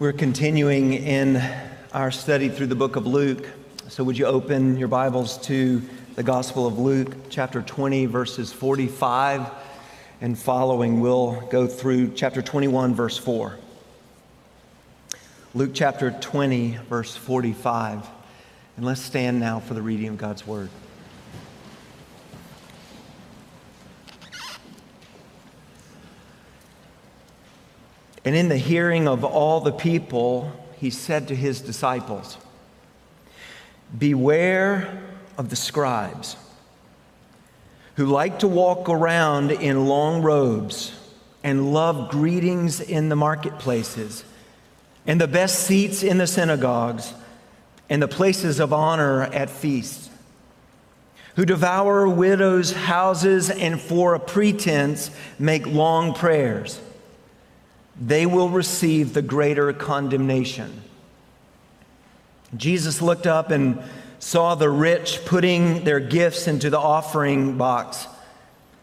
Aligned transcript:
We're 0.00 0.14
continuing 0.14 0.94
in 0.94 1.42
our 1.92 2.10
study 2.10 2.48
through 2.48 2.68
the 2.68 2.74
book 2.74 2.96
of 2.96 3.06
Luke. 3.06 3.46
So, 3.88 4.02
would 4.02 4.16
you 4.16 4.24
open 4.24 4.78
your 4.78 4.88
Bibles 4.88 5.36
to 5.42 5.82
the 6.14 6.22
Gospel 6.22 6.66
of 6.66 6.78
Luke, 6.78 7.14
chapter 7.28 7.60
20, 7.60 8.06
verses 8.06 8.50
45 8.50 9.50
and 10.22 10.38
following? 10.38 11.00
We'll 11.00 11.42
go 11.50 11.66
through 11.66 12.14
chapter 12.14 12.40
21, 12.40 12.94
verse 12.94 13.18
4. 13.18 13.58
Luke 15.52 15.72
chapter 15.74 16.12
20, 16.12 16.78
verse 16.88 17.14
45. 17.14 18.08
And 18.78 18.86
let's 18.86 19.02
stand 19.02 19.38
now 19.38 19.60
for 19.60 19.74
the 19.74 19.82
reading 19.82 20.08
of 20.08 20.16
God's 20.16 20.46
word. 20.46 20.70
And 28.24 28.36
in 28.36 28.48
the 28.48 28.56
hearing 28.56 29.08
of 29.08 29.24
all 29.24 29.60
the 29.60 29.72
people, 29.72 30.52
he 30.76 30.90
said 30.90 31.28
to 31.28 31.36
his 31.36 31.60
disciples, 31.60 32.36
Beware 33.96 35.02
of 35.38 35.50
the 35.50 35.56
scribes 35.56 36.36
who 37.96 38.06
like 38.06 38.38
to 38.40 38.48
walk 38.48 38.88
around 38.88 39.50
in 39.50 39.86
long 39.86 40.22
robes 40.22 40.92
and 41.42 41.72
love 41.72 42.10
greetings 42.10 42.80
in 42.80 43.08
the 43.08 43.16
marketplaces 43.16 44.24
and 45.06 45.20
the 45.20 45.28
best 45.28 45.60
seats 45.60 46.02
in 46.02 46.18
the 46.18 46.26
synagogues 46.26 47.12
and 47.88 48.00
the 48.00 48.08
places 48.08 48.60
of 48.60 48.72
honor 48.72 49.22
at 49.22 49.50
feasts, 49.50 50.08
who 51.36 51.44
devour 51.44 52.06
widows' 52.06 52.72
houses 52.72 53.50
and 53.50 53.80
for 53.80 54.14
a 54.14 54.20
pretense 54.20 55.10
make 55.38 55.66
long 55.66 56.14
prayers 56.14 56.80
they 57.98 58.26
will 58.26 58.48
receive 58.48 59.14
the 59.14 59.22
greater 59.22 59.72
condemnation. 59.72 60.82
Jesus 62.56 63.00
looked 63.00 63.26
up 63.26 63.50
and 63.50 63.82
saw 64.18 64.54
the 64.54 64.68
rich 64.68 65.24
putting 65.24 65.84
their 65.84 66.00
gifts 66.00 66.46
into 66.46 66.70
the 66.70 66.78
offering 66.78 67.56
box. 67.56 68.06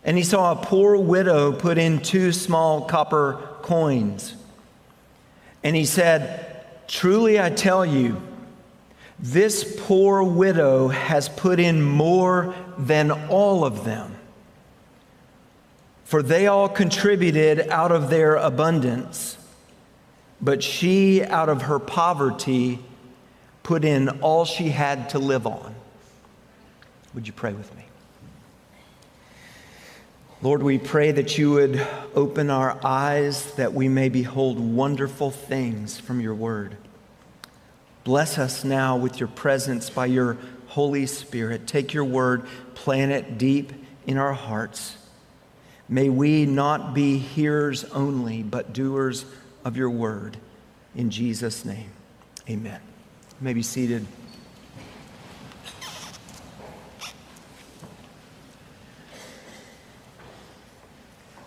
And 0.04 0.18
he 0.18 0.24
saw 0.24 0.54
a 0.54 0.56
poor 0.56 0.98
widow 0.98 1.52
put 1.52 1.78
in 1.78 2.00
two 2.02 2.32
small 2.32 2.86
copper 2.86 3.42
coins. 3.62 4.36
And 5.64 5.76
he 5.76 5.86
said, 5.86 6.66
Truly 6.88 7.40
I 7.40 7.50
tell 7.50 7.86
you, 7.86 8.22
this 9.20 9.76
poor 9.80 10.24
widow 10.24 10.88
has 10.88 11.28
put 11.28 11.60
in 11.60 11.82
more 11.82 12.56
than 12.78 13.12
all 13.12 13.66
of 13.66 13.84
them 13.84 14.17
for 16.08 16.24
they 16.24 16.48
all 16.48 16.70
contributed 16.70 17.68
out 17.68 17.92
of 17.92 18.10
their 18.10 18.38
abundance, 18.38 19.38
but 20.40 20.64
she, 20.64 21.22
out 21.22 21.50
of 21.50 21.64
her 21.64 21.80
poverty, 21.80 22.80
put 23.62 23.84
in 23.84 24.08
all 24.22 24.46
she 24.46 24.70
had 24.70 25.10
to 25.10 25.20
live 25.20 25.46
on. 25.46 25.76
Would 27.14 27.28
you 27.28 27.34
pray 27.34 27.52
with 27.52 27.76
me? 27.76 27.84
Lord, 30.42 30.64
we 30.64 30.78
pray 30.78 31.12
that 31.12 31.38
you 31.38 31.52
would 31.52 31.86
open 32.16 32.50
our 32.50 32.80
eyes 32.86 33.54
that 33.56 33.74
we 33.74 33.90
may 33.90 34.08
behold 34.08 34.62
wonderful 34.62 35.30
things 35.30 36.00
from 36.00 36.22
your 36.22 36.36
word. 36.36 36.78
Bless 38.06 38.38
us 38.38 38.64
now 38.64 38.96
with 38.96 39.20
your 39.20 39.28
presence 39.28 39.90
by 39.90 40.06
your 40.06 40.38
Holy 40.68 41.06
Spirit. 41.06 41.68
Take 41.68 41.94
your 41.94 42.06
word, 42.06 42.46
plant 42.76 43.12
it 43.12 43.38
deep 43.38 43.74
in 44.06 44.18
our 44.18 44.32
hearts. 44.32 44.97
May 45.90 46.10
we 46.10 46.46
not 46.46 46.94
be 46.94 47.18
hearers 47.18 47.86
only, 47.86 48.44
but 48.44 48.74
doers 48.74 49.26
of 49.64 49.78
your 49.78 49.90
word. 49.90 50.38
In 50.96 51.10
Jesus' 51.10 51.64
name, 51.64 51.92
amen. 52.50 52.82
You 53.40 53.46
may 53.46 53.54
be 53.54 53.64
seated. 53.64 54.06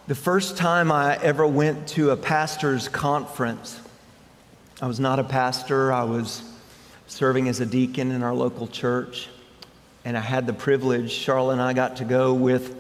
The 0.07 0.15
first 0.15 0.57
time 0.57 0.91
I 0.91 1.17
ever 1.23 1.47
went 1.47 1.87
to 1.89 2.11
a 2.11 2.17
pastor's 2.17 2.89
conference, 2.89 3.79
I 4.81 4.87
was 4.87 4.99
not 4.99 5.19
a 5.19 5.25
pastor, 5.25 5.93
I 5.93 6.05
was 6.05 6.43
serving 7.07 7.49
as 7.49 7.61
a 7.61 7.67
deacon 7.67 8.11
in 8.11 8.23
our 8.23 8.35
local 8.35 8.67
church. 8.67 9.29
And 10.05 10.17
I 10.17 10.21
had 10.21 10.47
the 10.47 10.53
privilege, 10.53 11.13
Charlotte 11.13 11.55
and 11.55 11.63
I 11.63 11.75
got 11.75 11.97
to 11.97 12.05
go 12.05 12.33
with 12.33 12.80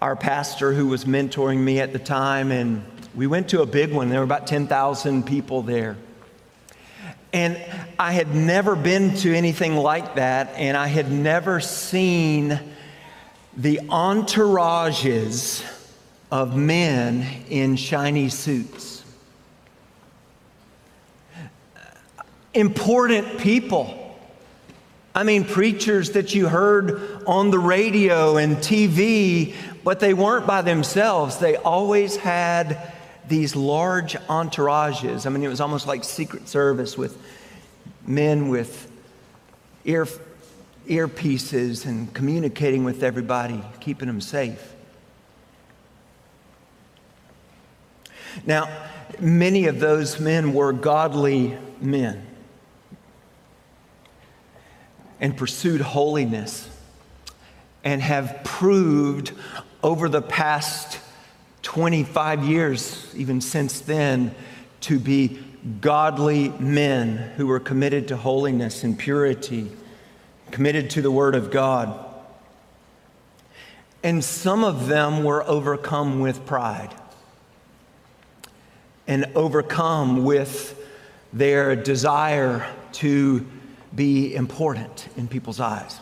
our 0.00 0.14
pastor 0.14 0.72
who 0.72 0.86
was 0.86 1.04
mentoring 1.04 1.58
me 1.58 1.80
at 1.80 1.92
the 1.92 1.98
time, 1.98 2.52
and 2.52 2.84
we 3.14 3.26
went 3.26 3.48
to 3.48 3.62
a 3.62 3.66
big 3.66 3.92
one. 3.92 4.08
There 4.10 4.20
were 4.20 4.24
about 4.24 4.46
10,000 4.46 5.26
people 5.26 5.62
there. 5.62 5.96
And 7.32 7.58
I 7.98 8.12
had 8.12 8.34
never 8.34 8.76
been 8.76 9.14
to 9.16 9.34
anything 9.34 9.76
like 9.76 10.14
that, 10.14 10.54
and 10.56 10.76
I 10.76 10.86
had 10.86 11.10
never 11.10 11.60
seen 11.60 12.60
the 13.56 13.80
entourages 13.88 15.64
of 16.30 16.56
men 16.56 17.26
in 17.50 17.76
shiny 17.76 18.28
suits. 18.28 19.04
Important 22.54 23.38
people. 23.38 23.94
I 25.14 25.24
mean, 25.24 25.44
preachers 25.44 26.12
that 26.12 26.34
you 26.34 26.48
heard 26.48 27.24
on 27.26 27.50
the 27.50 27.58
radio 27.58 28.36
and 28.36 28.56
TV 28.58 29.54
but 29.88 30.00
they 30.00 30.12
weren't 30.12 30.46
by 30.46 30.60
themselves. 30.60 31.38
They 31.38 31.56
always 31.56 32.16
had 32.16 32.92
these 33.26 33.56
large 33.56 34.16
entourages. 34.28 35.24
I 35.24 35.30
mean, 35.30 35.42
it 35.42 35.48
was 35.48 35.62
almost 35.62 35.86
like 35.86 36.04
Secret 36.04 36.46
Service 36.46 36.98
with 36.98 37.16
men 38.06 38.50
with 38.50 38.92
ear, 39.86 40.06
earpieces 40.86 41.86
and 41.86 42.12
communicating 42.12 42.84
with 42.84 43.02
everybody, 43.02 43.62
keeping 43.80 44.08
them 44.08 44.20
safe. 44.20 44.74
Now, 48.44 48.68
many 49.18 49.68
of 49.68 49.80
those 49.80 50.20
men 50.20 50.52
were 50.52 50.74
godly 50.74 51.56
men 51.80 52.26
and 55.18 55.34
pursued 55.34 55.80
holiness 55.80 56.68
and 57.84 58.02
have 58.02 58.40
proved 58.44 59.32
over 59.82 60.08
the 60.08 60.22
past 60.22 60.98
25 61.62 62.44
years, 62.44 63.12
even 63.16 63.40
since 63.40 63.80
then, 63.80 64.34
to 64.80 64.98
be 64.98 65.42
godly 65.80 66.48
men 66.58 67.16
who 67.36 67.46
were 67.46 67.60
committed 67.60 68.08
to 68.08 68.16
holiness 68.16 68.84
and 68.84 68.98
purity, 68.98 69.70
committed 70.50 70.90
to 70.90 71.02
the 71.02 71.10
Word 71.10 71.34
of 71.34 71.50
God. 71.50 72.04
And 74.02 74.22
some 74.24 74.64
of 74.64 74.86
them 74.86 75.24
were 75.24 75.42
overcome 75.44 76.20
with 76.20 76.46
pride 76.46 76.94
and 79.06 79.26
overcome 79.34 80.24
with 80.24 80.74
their 81.32 81.74
desire 81.74 82.66
to 82.92 83.44
be 83.94 84.34
important 84.34 85.08
in 85.16 85.26
people's 85.28 85.60
eyes. 85.60 85.98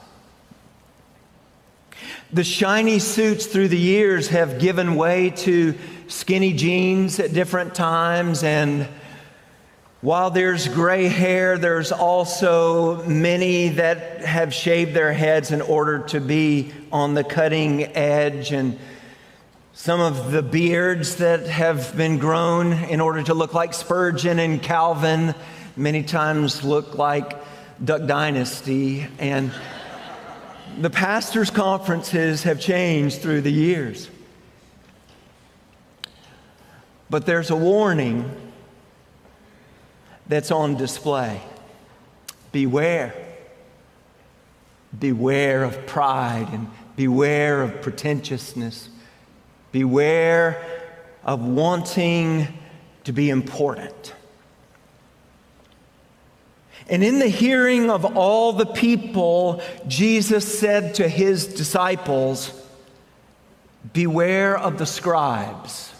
The 2.33 2.43
shiny 2.43 2.99
suits 2.99 3.47
through 3.47 3.69
the 3.69 3.79
years 3.79 4.29
have 4.29 4.59
given 4.59 4.97
way 4.97 5.31
to 5.31 5.77
skinny 6.09 6.53
jeans 6.55 7.21
at 7.21 7.33
different 7.33 7.73
times. 7.77 8.43
And 8.43 8.89
while 10.01 10.31
there's 10.31 10.67
gray 10.67 11.07
hair, 11.07 11.57
there's 11.57 11.93
also 11.93 13.05
many 13.05 13.69
that 13.69 14.23
have 14.23 14.53
shaved 14.53 14.93
their 14.93 15.13
heads 15.13 15.53
in 15.53 15.63
order 15.63 16.01
to 16.09 16.21
be 16.21 16.73
on 16.91 17.15
the 17.15 17.23
cutting 17.23 17.85
edge. 17.97 18.51
And 18.51 18.77
some 19.73 20.01
of 20.01 20.33
the 20.33 20.43
beards 20.43 21.17
that 21.17 21.47
have 21.47 21.97
been 21.97 22.19
grown 22.19 22.73
in 22.73 23.01
order 23.01 23.23
to 23.23 23.35
look 23.35 23.55
like 23.55 23.73
Spurgeon 23.73 24.41
and 24.41 24.61
Calvin 24.61 25.33
many 25.77 26.03
times 26.03 26.65
look 26.65 26.97
like 26.97 27.39
Duck 27.85 28.05
Dynasty. 28.07 29.07
And 29.21 29.53
the 30.79 30.91
pastors' 30.91 31.51
conferences 31.51 32.43
have 32.43 32.61
changed 32.61 33.21
through 33.21 33.41
the 33.41 33.53
years. 33.53 34.11
But 37.09 37.25
there's 37.25 37.51
a 37.51 37.57
warning 37.57 38.31
that's 40.27 40.51
on 40.51 40.77
display. 40.77 41.41
Beware. 42.53 43.15
Beware 44.99 45.65
of 45.65 45.87
pride 45.87 46.49
and 46.53 46.69
beware 46.97 47.63
of 47.63 47.81
pretentiousness. 47.81 48.89
Beware 49.73 50.65
of 51.25 51.45
wanting 51.45 52.49
to 53.05 53.13
be 53.13 53.31
important. 53.31 54.15
And 56.89 57.03
in 57.03 57.19
the 57.19 57.29
hearing 57.29 57.91
of 57.91 58.17
all 58.17 58.53
the 58.53 58.67
people, 58.67 59.61
Jesus 59.89 60.59
said 60.59 60.95
to 60.97 61.09
his 61.09 61.47
disciples, 61.47 62.53
Beware 63.93 64.57
of 64.57 64.79
the 64.79 64.87
scribes. 64.87 65.93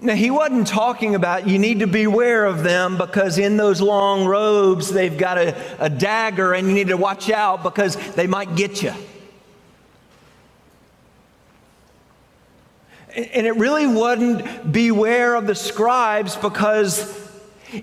Now, 0.00 0.14
he 0.14 0.30
wasn't 0.30 0.66
talking 0.66 1.14
about 1.14 1.48
you 1.48 1.58
need 1.58 1.80
to 1.80 1.86
beware 1.86 2.44
of 2.44 2.62
them 2.62 2.98
because 2.98 3.38
in 3.38 3.56
those 3.56 3.80
long 3.80 4.26
robes 4.26 4.90
they've 4.90 5.16
got 5.16 5.38
a, 5.38 5.56
a 5.82 5.88
dagger 5.88 6.52
and 6.52 6.68
you 6.68 6.74
need 6.74 6.88
to 6.88 6.96
watch 6.96 7.30
out 7.30 7.62
because 7.62 7.96
they 8.14 8.26
might 8.26 8.54
get 8.54 8.82
you. 8.82 8.92
And 13.16 13.46
it 13.46 13.56
really 13.56 13.86
wasn't 13.86 14.70
beware 14.70 15.34
of 15.34 15.46
the 15.46 15.54
scribes 15.54 16.36
because 16.36 17.27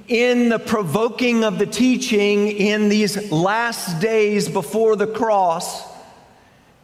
in 0.08 0.50
the 0.50 0.60
provoking 0.60 1.44
of 1.44 1.60
the 1.60 1.66
teaching 1.66 2.48
in 2.48 2.90
these 2.90 3.32
last 3.32 4.00
days 4.00 4.50
before 4.50 4.96
the 4.96 5.08
cross, 5.08 5.84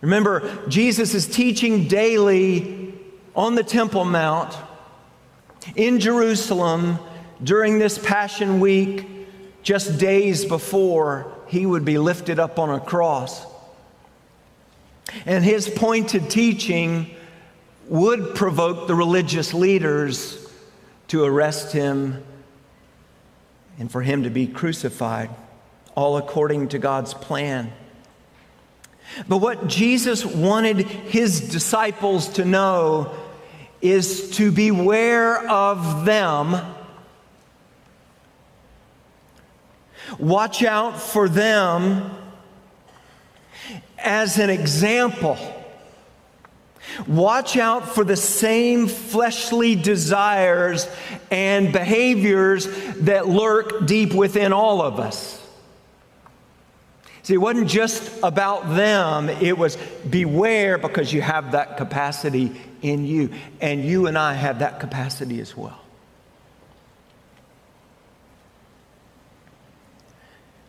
remember, 0.02 0.68
Jesus 0.68 1.14
is 1.14 1.28
teaching 1.28 1.88
daily 1.88 2.94
on 3.36 3.56
the 3.56 3.64
Temple 3.64 4.06
Mount 4.06 4.56
in 5.76 6.00
Jerusalem 6.00 7.00
during 7.44 7.80
this 7.80 7.98
Passion 7.98 8.60
Week, 8.60 9.08
just 9.64 9.98
days 9.98 10.46
before 10.46 11.32
he 11.48 11.66
would 11.66 11.86
be 11.86 11.98
lifted 11.98 12.40
up 12.40 12.60
on 12.60 12.70
a 12.70 12.80
cross. 12.80 13.46
And 15.26 15.44
his 15.44 15.70
pointed 15.70 16.30
teaching 16.30 17.10
would 17.88 18.36
provoke 18.36 18.88
the 18.88 18.96
religious 18.96 19.54
leaders 19.54 20.50
to 21.10 21.24
arrest 21.24 21.74
him 21.74 22.24
and 23.80 23.92
for 23.92 24.02
him 24.02 24.24
to 24.24 24.30
be 24.30 24.48
crucified, 24.48 25.30
all 25.96 26.18
according 26.18 26.70
to 26.70 26.80
God's 26.80 27.14
plan. 27.14 27.72
But 29.28 29.38
what 29.38 29.68
Jesus 29.68 30.26
wanted 30.26 30.78
his 30.80 31.50
disciples 31.50 32.30
to 32.34 32.46
know 32.46 33.14
is 33.82 34.32
to 34.38 34.52
beware 34.52 35.48
of 35.50 36.06
them. 36.06 36.56
Watch 40.20 40.64
out 40.64 41.00
for 41.00 41.28
them 41.28 42.12
as 43.98 44.38
an 44.38 44.50
example. 44.50 45.38
Watch 47.08 47.58
out 47.58 47.88
for 47.88 48.04
the 48.04 48.16
same 48.16 48.88
fleshly 48.88 49.76
desires 49.76 50.88
and 51.30 51.72
behaviors 51.72 52.68
that 52.98 53.28
lurk 53.28 53.86
deep 53.86 54.14
within 54.14 54.54
all 54.54 54.82
of 54.82 55.00
us. 55.00 55.38
See, 57.24 57.36
it 57.36 57.38
wasn't 57.38 57.70
just 57.70 58.24
about 58.24 58.76
them, 58.76 59.30
it 59.30 59.58
was 59.58 59.78
beware 60.10 60.78
because 60.78 61.14
you 61.14 61.22
have 61.22 61.52
that 61.52 61.78
capacity 61.78 62.52
in 62.82 63.06
you. 63.06 63.30
And 63.60 63.86
you 63.86 64.08
and 64.08 64.18
I 64.18 64.34
have 64.34 64.60
that 64.60 64.80
capacity 64.80 65.40
as 65.40 65.56
well. 65.56 65.80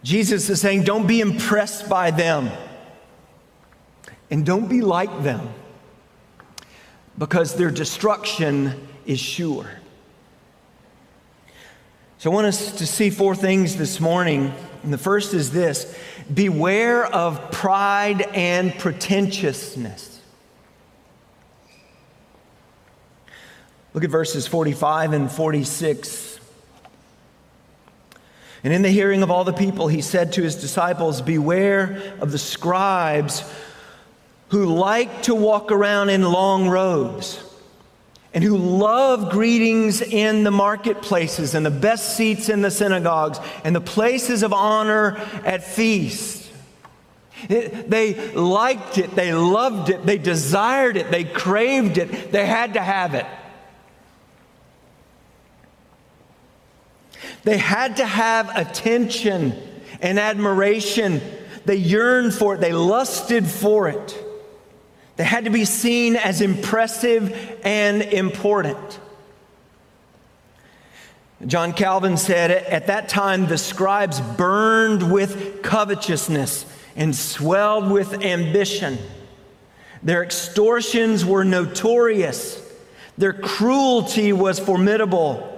Jesus 0.02 0.50
is 0.50 0.60
saying, 0.60 0.82
don't 0.82 1.06
be 1.06 1.20
impressed 1.20 1.88
by 1.88 2.10
them 2.10 2.50
and 4.30 4.44
don't 4.44 4.68
be 4.68 4.80
like 4.80 5.22
them 5.22 5.48
because 7.18 7.54
their 7.54 7.70
destruction 7.70 8.88
is 9.06 9.20
sure. 9.20 9.70
So 12.18 12.30
I 12.30 12.34
want 12.34 12.46
us 12.46 12.72
to 12.78 12.86
see 12.86 13.10
four 13.10 13.34
things 13.34 13.76
this 13.76 14.00
morning. 14.00 14.54
And 14.84 14.92
the 14.92 14.98
first 14.98 15.34
is 15.34 15.50
this 15.50 15.96
beware 16.32 17.04
of 17.04 17.50
pride 17.50 18.22
and 18.32 18.72
pretentiousness. 18.78 20.20
Look 23.94 24.04
at 24.04 24.10
verses 24.10 24.46
45 24.46 25.12
and 25.12 25.30
46. 25.30 26.38
And 28.64 28.72
in 28.72 28.82
the 28.82 28.88
hearing 28.88 29.22
of 29.22 29.30
all 29.30 29.44
the 29.44 29.52
people, 29.52 29.88
he 29.88 30.00
said 30.00 30.32
to 30.34 30.42
his 30.42 30.54
disciples, 30.54 31.20
Beware 31.20 32.14
of 32.20 32.30
the 32.30 32.38
scribes 32.38 33.42
who 34.52 34.66
like 34.66 35.22
to 35.22 35.34
walk 35.34 35.72
around 35.72 36.10
in 36.10 36.22
long 36.22 36.68
robes 36.68 37.42
and 38.34 38.44
who 38.44 38.58
love 38.58 39.30
greetings 39.30 40.02
in 40.02 40.44
the 40.44 40.50
marketplaces 40.50 41.54
and 41.54 41.64
the 41.64 41.70
best 41.70 42.18
seats 42.18 42.50
in 42.50 42.60
the 42.60 42.70
synagogues 42.70 43.40
and 43.64 43.74
the 43.74 43.80
places 43.80 44.42
of 44.42 44.52
honor 44.52 45.16
at 45.42 45.64
feasts. 45.64 46.50
they 47.48 48.34
liked 48.34 48.98
it, 48.98 49.14
they 49.14 49.32
loved 49.32 49.88
it, 49.88 50.04
they 50.04 50.18
desired 50.18 50.98
it, 50.98 51.10
they 51.10 51.24
craved 51.24 51.96
it, 51.96 52.30
they 52.30 52.44
had 52.44 52.74
to 52.74 52.80
have 52.82 53.14
it. 53.14 53.26
They 57.44 57.56
had 57.56 57.96
to 57.96 58.04
have 58.04 58.54
attention 58.54 59.54
and 60.02 60.18
admiration. 60.18 61.22
They 61.64 61.76
yearned 61.76 62.34
for 62.34 62.56
it, 62.56 62.60
they 62.60 62.74
lusted 62.74 63.46
for 63.46 63.88
it. 63.88 64.21
They 65.16 65.24
had 65.24 65.44
to 65.44 65.50
be 65.50 65.64
seen 65.64 66.16
as 66.16 66.40
impressive 66.40 67.60
and 67.64 68.02
important. 68.02 68.98
John 71.46 71.72
Calvin 71.72 72.16
said, 72.16 72.50
At 72.50 72.86
that 72.86 73.08
time, 73.08 73.46
the 73.46 73.58
scribes 73.58 74.20
burned 74.20 75.12
with 75.12 75.62
covetousness 75.62 76.66
and 76.94 77.14
swelled 77.14 77.90
with 77.90 78.22
ambition. 78.22 78.98
Their 80.02 80.22
extortions 80.22 81.24
were 81.24 81.44
notorious, 81.44 82.60
their 83.18 83.32
cruelty 83.32 84.32
was 84.32 84.58
formidable. 84.58 85.48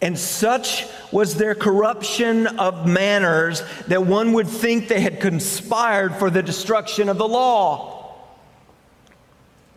And 0.00 0.16
such 0.16 0.86
was 1.10 1.34
their 1.34 1.56
corruption 1.56 2.46
of 2.46 2.86
manners 2.86 3.64
that 3.88 4.06
one 4.06 4.32
would 4.34 4.46
think 4.46 4.86
they 4.86 5.00
had 5.00 5.20
conspired 5.20 6.14
for 6.14 6.30
the 6.30 6.40
destruction 6.40 7.08
of 7.08 7.18
the 7.18 7.26
law. 7.26 7.97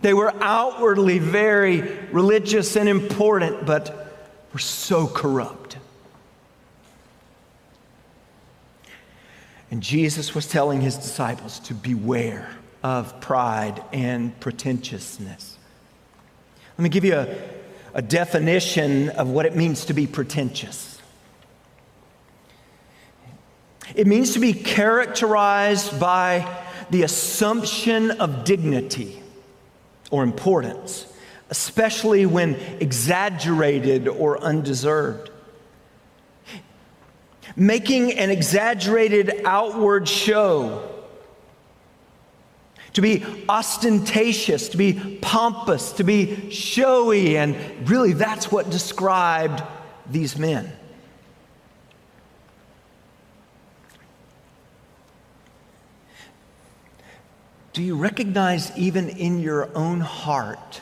They 0.02 0.14
were 0.14 0.34
outwardly 0.42 1.20
very 1.20 1.82
religious 2.12 2.76
and 2.76 2.90
important, 2.90 3.66
but 3.66 4.36
were 4.52 4.60
so 4.60 5.08
corrupt. 5.08 5.78
And 9.70 9.82
Jesus 9.82 10.36
was 10.36 10.48
telling 10.48 10.82
his 10.82 10.98
disciples 10.98 11.60
to 11.62 11.74
beware 11.74 12.50
of 12.84 13.22
pride 13.22 13.82
and 13.94 14.38
pretentiousness. 14.40 15.58
Let 16.78 16.84
me 16.84 16.90
give 16.90 17.06
you 17.06 17.16
a, 17.16 17.38
a 17.94 18.02
definition 18.02 19.10
of 19.10 19.30
what 19.30 19.46
it 19.46 19.56
means 19.56 19.86
to 19.86 19.94
be 19.94 20.08
pretentious. 20.08 21.00
It 23.96 24.08
means 24.08 24.34
to 24.34 24.40
be 24.40 24.54
characterized 24.54 26.00
by 26.00 26.64
the 26.90 27.04
assumption 27.04 28.12
of 28.12 28.44
dignity 28.44 29.21
or 30.12 30.24
importance, 30.24 31.08
especially 31.50 32.26
when 32.26 32.56
exaggerated 32.80 34.08
or 34.08 34.40
undeserved. 34.40 35.32
Making 37.56 38.14
an 38.14 38.30
exaggerated 38.30 39.42
outward 39.46 40.08
show, 40.08 40.88
to 42.94 43.02
be 43.02 43.26
ostentatious, 43.48 44.70
to 44.70 44.78
be 44.78 45.18
pompous, 45.22 45.94
to 45.94 46.04
be 46.04 46.50
showy, 46.52 47.38
and 47.38 47.56
really 47.90 48.14
that's 48.14 48.52
what 48.52 48.70
described 48.70 49.64
these 50.10 50.38
men. 50.38 50.72
Do 57.74 57.82
you 57.82 57.96
recognize, 57.96 58.76
even 58.78 59.08
in 59.10 59.40
your 59.40 59.70
own 59.76 60.02
heart, 60.02 60.82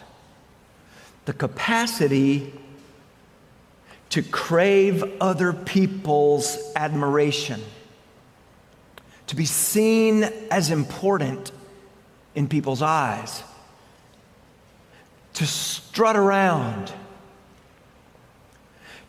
the 1.26 1.34
capacity 1.34 2.52
to 4.10 4.24
crave 4.24 5.04
other 5.22 5.54
people's 5.54 6.58
admiration, 6.76 7.62
to 9.28 9.36
be 9.36 9.46
seen 9.46 10.24
as 10.50 10.72
important 10.72 11.52
in 12.34 12.48
people's 12.48 12.82
eyes, 12.82 13.44
to 15.34 15.46
strut 15.46 16.16
around, 16.16 16.92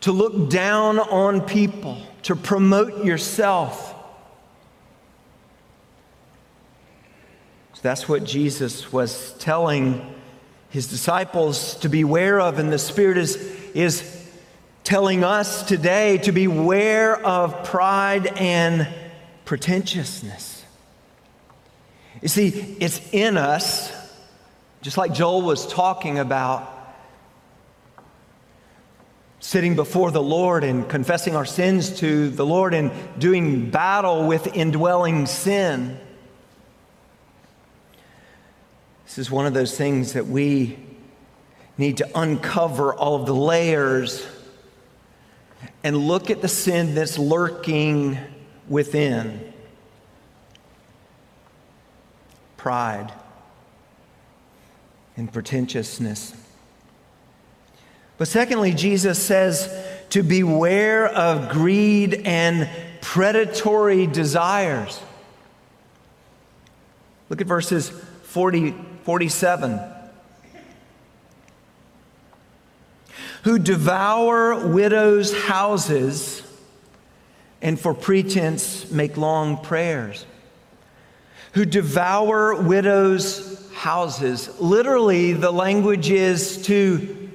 to 0.01 0.11
look 0.11 0.51
down 0.51 0.99
on 0.99 1.41
people, 1.41 1.99
to 2.23 2.35
promote 2.35 3.03
yourself? 3.03 3.90
That's 7.81 8.07
what 8.07 8.23
Jesus 8.23 8.93
was 8.93 9.33
telling 9.39 10.13
his 10.69 10.87
disciples 10.87 11.75
to 11.77 11.89
beware 11.89 12.39
of, 12.39 12.59
and 12.59 12.71
the 12.71 12.79
Spirit 12.79 13.17
is, 13.17 13.35
is 13.73 14.25
telling 14.83 15.23
us 15.23 15.63
today 15.63 16.17
to 16.19 16.31
beware 16.31 17.19
of 17.25 17.63
pride 17.63 18.27
and 18.27 18.87
pretentiousness. 19.45 20.63
You 22.21 22.27
see, 22.27 22.49
it's 22.79 23.01
in 23.11 23.35
us, 23.35 23.91
just 24.81 24.97
like 24.97 25.13
Joel 25.13 25.41
was 25.41 25.67
talking 25.67 26.19
about, 26.19 26.67
sitting 29.39 29.75
before 29.75 30.11
the 30.11 30.21
Lord 30.21 30.63
and 30.63 30.87
confessing 30.87 31.35
our 31.35 31.45
sins 31.45 31.97
to 31.99 32.29
the 32.29 32.45
Lord 32.45 32.75
and 32.75 32.91
doing 33.17 33.71
battle 33.71 34.27
with 34.27 34.55
indwelling 34.55 35.25
sin. 35.25 35.99
This 39.11 39.17
is 39.17 39.29
one 39.29 39.45
of 39.45 39.53
those 39.53 39.75
things 39.75 40.13
that 40.13 40.27
we 40.27 40.79
need 41.77 41.97
to 41.97 42.09
uncover 42.17 42.93
all 42.93 43.15
of 43.19 43.25
the 43.25 43.35
layers 43.35 44.25
and 45.83 45.97
look 45.97 46.29
at 46.29 46.41
the 46.41 46.47
sin 46.47 46.95
that's 46.95 47.19
lurking 47.19 48.17
within 48.69 49.51
pride 52.55 53.11
and 55.17 55.29
pretentiousness. 55.33 56.33
But 58.17 58.29
secondly, 58.29 58.71
Jesus 58.73 59.21
says 59.21 59.69
to 60.11 60.23
beware 60.23 61.07
of 61.07 61.49
greed 61.49 62.21
and 62.23 62.69
predatory 63.01 64.07
desires. 64.07 65.01
Look 67.27 67.41
at 67.41 67.47
verses 67.47 67.89
40, 67.89 68.73
47. 69.03 69.79
Who 73.43 73.57
devour 73.57 74.67
widows' 74.67 75.33
houses 75.33 76.43
and 77.61 77.79
for 77.79 77.93
pretense 77.93 78.89
make 78.91 79.17
long 79.17 79.57
prayers. 79.57 80.25
Who 81.53 81.65
devour 81.65 82.55
widows' 82.55 83.71
houses. 83.73 84.59
Literally, 84.59 85.33
the 85.33 85.51
language 85.51 86.09
is 86.09 86.63
to 86.63 87.29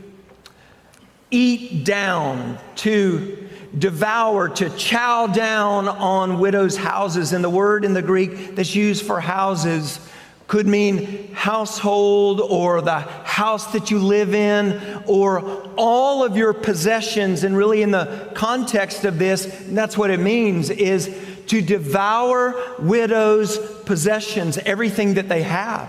eat 1.31 1.85
down, 1.85 2.59
to 2.77 3.49
devour, 3.77 4.49
to 4.49 4.71
chow 4.71 5.27
down 5.27 5.89
on 5.89 6.39
widows' 6.39 6.77
houses. 6.77 7.33
And 7.33 7.45
the 7.45 7.51
word 7.51 7.85
in 7.85 7.95
the 7.95 8.03
Greek 8.03 8.55
that's 8.55 8.75
used 8.75 9.05
for 9.05 9.21
houses 9.21 10.01
could 10.47 10.67
mean 10.67 11.33
household 11.35 12.41
or 12.41 12.81
the 12.81 13.01
house 13.01 13.73
that 13.73 13.91
you 13.91 13.99
live 13.99 14.33
in 14.33 15.03
or 15.07 15.41
all 15.77 16.23
of 16.23 16.37
your 16.37 16.53
possessions. 16.53 17.43
And 17.43 17.57
really, 17.57 17.83
in 17.83 17.91
the 17.91 18.31
context 18.35 19.05
of 19.05 19.19
this, 19.19 19.47
that's 19.69 19.99
what 19.99 20.11
it 20.11 20.21
means 20.21 20.71
is 20.71 21.15
to 21.49 21.61
devour 21.61 22.55
widows' 22.79 23.59
possessions, 23.85 24.59
everything 24.59 25.15
that 25.15 25.29
they 25.29 25.43
have. 25.43 25.89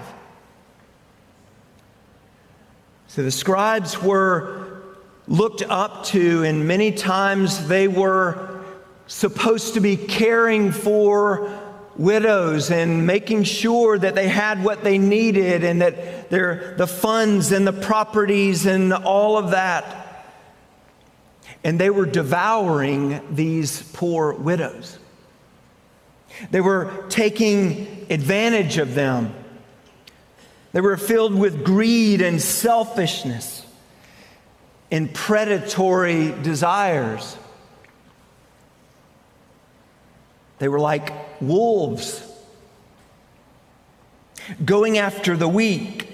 So 3.08 3.24
the 3.24 3.32
scribes 3.32 4.02
were 4.02 4.84
looked 5.28 5.64
up 5.64 6.06
to, 6.06 6.44
and 6.44 6.68
many 6.68 6.92
times 6.92 7.68
they 7.68 7.88
were 7.88 8.64
supposed 9.08 9.74
to 9.76 9.80
be 9.80 9.98
caring 9.98 10.72
for 10.72 11.50
widows 11.98 12.70
and 12.70 13.08
making 13.08 13.44
sure 13.44 13.98
that 13.98 14.16
they 14.16 14.28
had 14.28 14.64
what 14.64 14.84
they 14.84 14.98
needed 14.98 15.64
and 15.64 15.82
that 15.82 16.30
their, 16.30 16.76
the 16.78 16.88
funds 16.88 17.52
and 17.52 17.66
the 17.66 17.74
properties 17.74 18.66
and 18.66 18.94
all 18.94 19.38
of 19.38 19.52
that. 19.52 20.26
And 21.64 21.80
they 21.80 21.90
were 21.90 22.06
devouring 22.06 23.36
these 23.36 23.82
poor 23.94 24.34
widows. 24.34 25.00
They 26.52 26.62
were 26.62 27.06
taking 27.10 28.06
advantage 28.10 28.78
of 28.78 28.94
them. 28.94 29.34
They 30.74 30.82
were 30.82 30.98
filled 30.98 31.34
with 31.34 31.64
greed 31.64 32.22
and 32.22 32.42
selfishness 32.42 33.66
and 34.92 35.14
predatory 35.14 36.32
desires. 36.44 37.38
They 40.60 40.68
were 40.68 40.80
like 40.80 41.42
wolves 41.42 42.24
going 44.64 44.98
after 44.98 45.36
the 45.36 45.48
weak. 45.48 46.14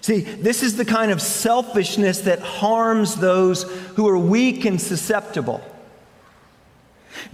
See, 0.00 0.20
this 0.20 0.62
is 0.62 0.76
the 0.76 0.84
kind 0.84 1.10
of 1.10 1.20
selfishness 1.20 2.22
that 2.22 2.40
harms 2.40 3.16
those 3.16 3.64
who 3.96 4.08
are 4.08 4.18
weak 4.18 4.64
and 4.64 4.80
susceptible, 4.80 5.60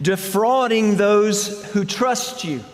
defrauding 0.01 0.97
those 0.97 1.65
who 1.67 1.85
trust 1.85 2.45
you, 2.45 2.65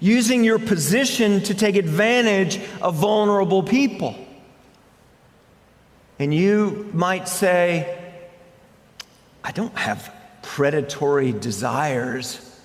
using 0.00 0.42
your 0.44 0.58
position 0.58 1.40
to 1.44 1.54
take 1.54 1.76
advantage 1.76 2.60
of 2.82 2.96
vulnerable 2.96 3.62
people. 3.62 4.16
And 6.18 6.34
you 6.34 6.90
might 6.92 7.28
say, 7.28 8.05
I 9.46 9.52
don't 9.52 9.78
have 9.78 10.12
predatory 10.42 11.30
desires 11.30 12.60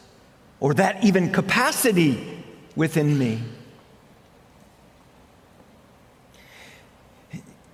or 0.60 0.74
that 0.74 1.04
even 1.04 1.32
capacity 1.32 2.44
within 2.76 3.20
me. 3.20 3.44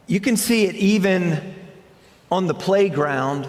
You 0.08 0.20
can 0.20 0.36
see 0.36 0.66
it 0.66 0.76
even 0.76 1.56
on 2.30 2.48
the 2.48 2.54
playground 2.54 3.46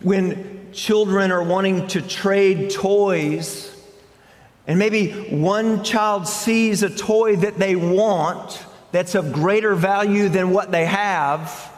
when 0.00 0.72
children 0.72 1.30
are 1.30 1.44
wanting 1.44 1.86
to 1.88 2.02
trade 2.02 2.70
toys, 2.70 3.80
and 4.66 4.76
maybe 4.76 5.12
one 5.30 5.84
child 5.84 6.26
sees 6.26 6.82
a 6.82 6.90
toy 6.90 7.36
that 7.36 7.58
they 7.58 7.76
want 7.76 8.64
that's 8.90 9.14
of 9.14 9.32
greater 9.32 9.76
value 9.76 10.28
than 10.28 10.50
what 10.50 10.72
they 10.72 10.84
have. 10.84 11.71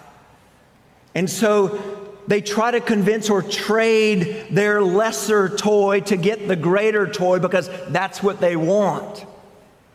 And 1.15 1.31
so 1.31 1.81
they 2.27 2.41
try 2.41 2.71
to 2.71 2.81
convince 2.81 3.31
or 3.31 3.43
trade 3.43 4.47
their 4.51 4.83
lesser 4.83 5.49
toy 5.49 6.01
to 6.01 6.17
get 6.17 6.49
the 6.49 6.57
greater 6.57 7.07
toy 7.07 7.39
because 7.39 7.69
that's 7.89 8.23
what 8.23 8.41
they 8.41 8.57
want. 8.57 9.25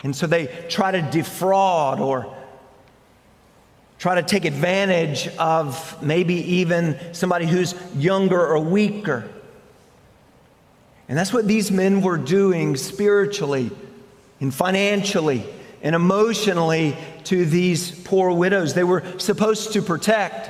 And 0.03 0.15
so 0.15 0.27
they 0.27 0.47
try 0.69 0.91
to 0.91 1.01
defraud 1.01 1.99
or 1.99 2.35
try 3.97 4.15
to 4.15 4.23
take 4.23 4.45
advantage 4.45 5.27
of 5.37 6.01
maybe 6.01 6.35
even 6.35 6.97
somebody 7.13 7.45
who's 7.45 7.75
younger 7.95 8.39
or 8.39 8.59
weaker. 8.59 9.29
And 11.09 11.17
that's 11.17 11.33
what 11.33 11.47
these 11.47 11.71
men 11.71 12.01
were 12.01 12.17
doing 12.17 12.77
spiritually 12.77 13.71
and 14.39 14.53
financially 14.53 15.43
and 15.81 15.95
emotionally 15.95 16.95
to 17.25 17.45
these 17.45 17.91
poor 18.01 18.31
widows. 18.31 18.73
They 18.73 18.83
were 18.83 19.03
supposed 19.17 19.73
to 19.73 19.81
protect, 19.81 20.49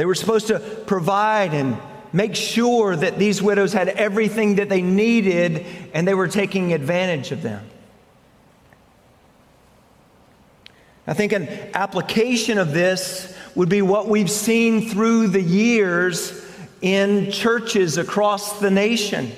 they 0.00 0.06
were 0.06 0.14
supposed 0.14 0.46
to 0.46 0.58
provide 0.86 1.52
and 1.52 1.76
make 2.10 2.34
sure 2.34 2.96
that 2.96 3.18
these 3.18 3.42
widows 3.42 3.74
had 3.74 3.90
everything 3.90 4.54
that 4.54 4.70
they 4.70 4.80
needed 4.80 5.66
and 5.92 6.08
they 6.08 6.14
were 6.14 6.26
taking 6.26 6.72
advantage 6.72 7.32
of 7.32 7.42
them. 7.42 7.62
I 11.06 11.12
think 11.12 11.32
an 11.32 11.48
application 11.74 12.56
of 12.56 12.72
this 12.72 13.36
would 13.54 13.68
be 13.68 13.82
what 13.82 14.08
we've 14.08 14.30
seen 14.30 14.88
through 14.88 15.28
the 15.28 15.42
years 15.42 16.46
in 16.80 17.30
churches 17.30 17.98
across 17.98 18.58
the 18.58 18.70
nation. 18.70 19.30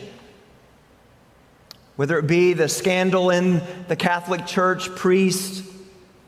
Whether 1.97 2.21
it 2.21 2.28
be 2.28 2.52
the 2.52 2.69
scandal 2.69 3.31
in 3.31 3.61
the 3.88 3.97
Catholic 3.97 4.47
Church, 4.47 4.95
priests 4.95 5.69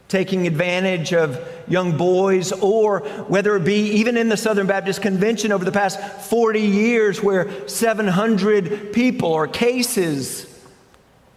taking 0.08 0.46
advantage 0.46 1.12
of 1.12 1.40
young 1.66 1.96
boys, 1.96 2.52
or 2.52 3.00
whether 3.28 3.56
it 3.56 3.64
be 3.64 3.92
even 3.92 4.16
in 4.16 4.28
the 4.28 4.36
Southern 4.36 4.66
Baptist 4.66 5.02
Convention 5.02 5.50
over 5.50 5.64
the 5.64 5.72
past 5.72 6.00
40 6.28 6.60
years, 6.60 7.22
where 7.22 7.68
700 7.68 8.92
people 8.92 9.30
or 9.30 9.48
cases 9.48 10.46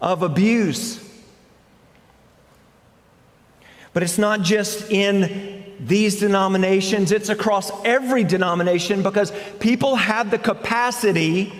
of 0.01 0.21
abuse. 0.21 1.03
But 3.93 4.03
it's 4.03 4.17
not 4.17 4.41
just 4.41 4.91
in 4.91 5.65
these 5.79 6.19
denominations, 6.19 7.11
it's 7.11 7.29
across 7.29 7.71
every 7.85 8.23
denomination 8.23 9.01
because 9.01 9.31
people 9.59 9.95
have 9.95 10.29
the 10.29 10.37
capacity 10.37 11.53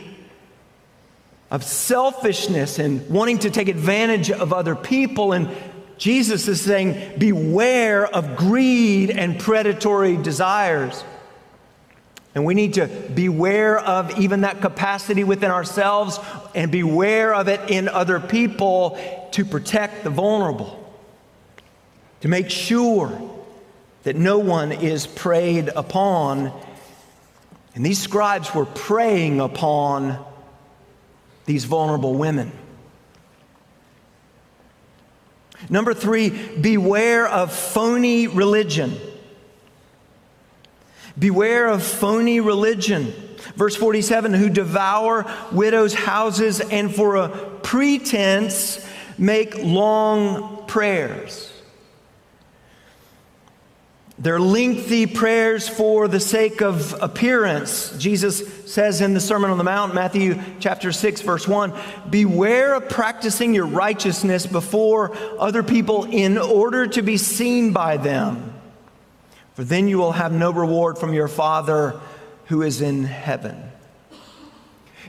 of 1.49 1.63
selfishness 1.63 2.77
and 2.77 3.09
wanting 3.09 3.39
to 3.39 3.49
take 3.49 3.69
advantage 3.69 4.29
of 4.29 4.53
other 4.53 4.75
people. 4.75 5.31
And 5.31 5.49
Jesus 5.97 6.47
is 6.47 6.61
saying, 6.61 7.17
beware 7.17 8.05
of 8.05 8.35
greed 8.35 9.09
and 9.09 9.39
predatory 9.39 10.15
desires. 10.17 11.03
And 12.35 12.45
we 12.45 12.53
need 12.53 12.75
to 12.75 12.85
beware 12.87 13.79
of 13.79 14.19
even 14.19 14.41
that 14.41 14.61
capacity 14.61 15.23
within 15.23 15.49
ourselves 15.49 16.19
and 16.53 16.71
beware 16.71 17.33
of 17.33 17.47
it 17.47 17.71
in 17.71 17.87
other 17.87 18.19
people 18.19 18.99
to 19.31 19.43
protect 19.43 20.03
the 20.03 20.11
vulnerable, 20.11 20.93
to 22.21 22.27
make 22.27 22.51
sure 22.51 23.19
that 24.03 24.15
no 24.15 24.37
one 24.37 24.71
is 24.71 25.07
preyed 25.07 25.69
upon. 25.69 26.51
And 27.73 27.83
these 27.83 27.99
scribes 27.99 28.53
were 28.53 28.65
preying 28.65 29.39
upon 29.39 30.23
these 31.47 31.65
vulnerable 31.65 32.13
women. 32.13 32.51
Number 35.69 35.93
three, 35.93 36.29
beware 36.29 37.27
of 37.27 37.53
phony 37.53 38.27
religion. 38.27 38.97
Beware 41.17 41.67
of 41.67 41.83
phony 41.83 42.39
religion. 42.39 43.13
Verse 43.55 43.75
47 43.75 44.33
who 44.33 44.49
devour 44.49 45.25
widows' 45.51 45.93
houses 45.93 46.59
and 46.59 46.93
for 46.93 47.15
a 47.15 47.29
pretense 47.63 48.85
make 49.17 49.57
long 49.57 50.65
prayers. 50.67 51.56
They're 54.19 54.39
lengthy 54.39 55.05
prayers 55.05 55.69
for 55.69 56.07
the 56.07 56.19
sake 56.19 56.61
of 56.61 56.95
appearance. 57.03 57.95
Jesus 57.99 58.41
says 58.65 58.99
in 58.99 59.13
the 59.13 59.19
Sermon 59.19 59.51
on 59.51 59.59
the 59.59 59.63
Mount, 59.63 59.93
Matthew 59.93 60.41
chapter 60.59 60.91
6, 60.91 61.21
verse 61.21 61.47
1 61.47 61.71
Beware 62.09 62.73
of 62.73 62.89
practicing 62.89 63.53
your 63.53 63.67
righteousness 63.67 64.47
before 64.47 65.15
other 65.37 65.61
people 65.61 66.05
in 66.05 66.39
order 66.39 66.87
to 66.87 67.03
be 67.03 67.17
seen 67.17 67.73
by 67.73 67.97
them, 67.97 68.55
for 69.53 69.63
then 69.63 69.87
you 69.87 69.99
will 69.99 70.13
have 70.13 70.31
no 70.31 70.49
reward 70.49 70.97
from 70.97 71.13
your 71.13 71.27
Father 71.27 71.99
who 72.45 72.63
is 72.63 72.81
in 72.81 73.03
heaven. 73.03 73.71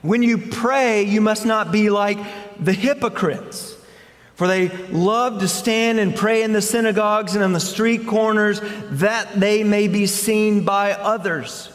When 0.03 0.23
you 0.23 0.37
pray, 0.37 1.05
you 1.05 1.23
must 1.23 1.47
not 1.47 1.73
be 1.73 1.89
like 1.89 2.19
the 2.63 2.75
hypocrites 2.75 3.75
for 4.39 4.47
they 4.47 4.69
love 4.87 5.41
to 5.41 5.49
stand 5.49 5.99
and 5.99 6.15
pray 6.15 6.45
in 6.45 6.53
the 6.53 6.63
synagogues 6.63 7.35
and 7.35 7.43
on 7.43 7.53
the 7.53 7.59
street 7.59 8.07
corners 8.07 8.61
that 8.91 9.41
they 9.41 9.65
may 9.65 9.89
be 9.89 10.07
seen 10.07 10.65
by 10.65 10.93
others. 10.93 11.73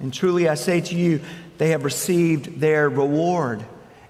And 0.00 0.10
truly 0.10 0.48
I 0.48 0.54
say 0.54 0.80
to 0.80 0.94
you, 0.94 1.20
they 1.58 1.68
have 1.68 1.84
received 1.84 2.58
their 2.58 2.88
reward. 2.88 3.66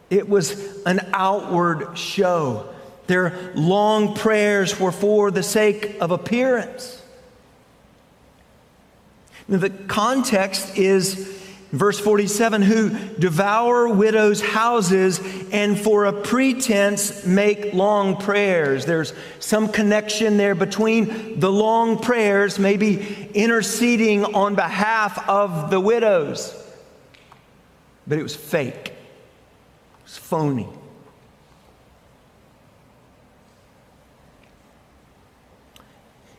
It 0.08 0.28
was 0.28 0.84
an 0.84 1.00
outward 1.12 1.98
show. 1.98 2.72
Their 3.08 3.52
long 3.56 4.14
prayers 4.14 4.78
were 4.78 4.92
for 4.92 5.32
the 5.32 5.42
sake 5.42 5.96
of 6.00 6.12
appearance. 6.12 7.02
Now, 9.48 9.58
the 9.58 9.70
context 9.70 10.78
is 10.78 11.43
Verse 11.74 11.98
47 11.98 12.62
who 12.62 12.90
devour 13.18 13.88
widows' 13.88 14.40
houses 14.40 15.20
and 15.50 15.76
for 15.76 16.04
a 16.04 16.12
pretense 16.12 17.26
make 17.26 17.74
long 17.74 18.16
prayers. 18.16 18.86
There's 18.86 19.12
some 19.40 19.66
connection 19.66 20.36
there 20.36 20.54
between 20.54 21.40
the 21.40 21.50
long 21.50 21.98
prayers, 21.98 22.60
maybe 22.60 23.28
interceding 23.34 24.24
on 24.24 24.54
behalf 24.54 25.28
of 25.28 25.70
the 25.70 25.80
widows. 25.80 26.54
But 28.06 28.18
it 28.18 28.22
was 28.22 28.36
fake, 28.36 28.86
it 28.90 28.94
was 30.04 30.16
phony. 30.16 30.68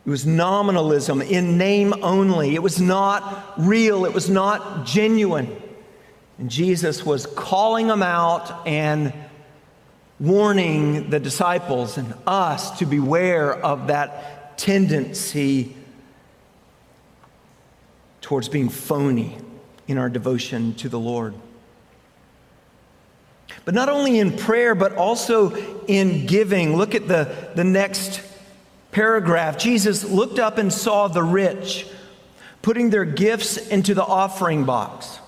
It 0.06 0.10
was 0.10 0.26
nominalism 0.26 1.22
in 1.22 1.58
name 1.58 1.94
only. 2.04 2.54
It 2.54 2.62
was 2.62 2.80
not 2.80 3.54
real. 3.58 4.06
It 4.06 4.14
was 4.14 4.30
not 4.30 4.86
genuine. 4.86 5.56
And 6.38 6.50
Jesus 6.50 7.04
was 7.04 7.26
calling 7.26 7.88
them 7.88 8.04
out 8.04 8.68
and 8.68 9.14
warning 10.20 11.10
the 11.10 11.20
disciples 11.20 11.98
and 11.98 12.14
us 12.28 12.78
to 12.80 12.86
beware 12.86 13.54
of 13.54 13.88
that 13.88 14.58
tendency 14.60 15.76
towards 18.22 18.48
being 18.48 18.70
phony 18.70 19.38
in 19.88 19.98
our 19.98 20.10
devotion 20.10 20.76
to 20.76 20.90
the 20.90 21.00
Lord. 21.00 21.34
But 23.66 23.74
not 23.74 23.90
only 23.90 24.20
in 24.20 24.38
prayer, 24.38 24.76
but 24.76 24.96
also 24.96 25.56
in 25.86 26.28
giving. 26.28 26.76
Look 26.76 26.94
at 26.94 27.08
the, 27.08 27.52
the 27.56 27.64
next 27.64 28.18
paragraph, 28.96 29.58
Jesus 29.58 30.06
looked 30.06 30.40
up 30.40 30.58
and 30.58 30.72
saw 30.72 31.10
the 31.10 31.22
rich 31.22 31.86
putting 32.62 32.92
their 32.92 33.04
gifts 33.04 33.58
into 33.58 33.94
the 33.94 34.02
offering 34.04 34.64
box. 34.64 35.20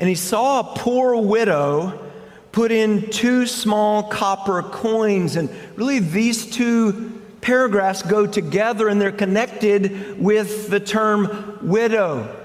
And 0.00 0.08
he 0.08 0.16
saw 0.16 0.58
a 0.58 0.76
poor 0.76 1.16
widow 1.16 2.10
put 2.50 2.72
in 2.72 3.08
two 3.10 3.46
small 3.46 4.02
copper 4.02 4.64
coins. 4.64 5.36
And 5.36 5.48
really, 5.76 6.00
these 6.00 6.44
two 6.44 7.22
paragraphs 7.40 8.02
go 8.02 8.26
together 8.26 8.88
and 8.88 9.00
they're 9.00 9.12
connected 9.12 10.20
with 10.20 10.70
the 10.70 10.80
term 10.80 11.60
widow. 11.62 12.36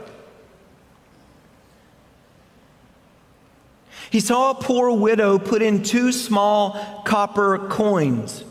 He 4.12 4.20
saw 4.20 4.52
a 4.52 4.54
poor 4.54 4.92
widow 4.92 5.40
put 5.40 5.64
in 5.64 5.82
two 5.82 6.12
small 6.12 7.02
copper 7.06 7.58
coins. 7.70 8.44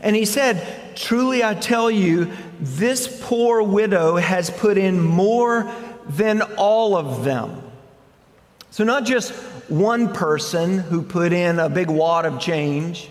And 0.00 0.16
he 0.16 0.24
said, 0.24 0.96
Truly 0.96 1.42
I 1.42 1.54
tell 1.54 1.90
you, 1.90 2.30
this 2.60 3.20
poor 3.24 3.62
widow 3.62 4.16
has 4.16 4.50
put 4.50 4.78
in 4.78 5.00
more 5.00 5.70
than 6.08 6.42
all 6.56 6.96
of 6.96 7.24
them. 7.24 7.62
So, 8.70 8.84
not 8.84 9.04
just 9.04 9.32
one 9.68 10.12
person 10.12 10.78
who 10.78 11.02
put 11.02 11.32
in 11.32 11.58
a 11.58 11.68
big 11.68 11.88
wad 11.88 12.26
of 12.26 12.40
change. 12.40 13.08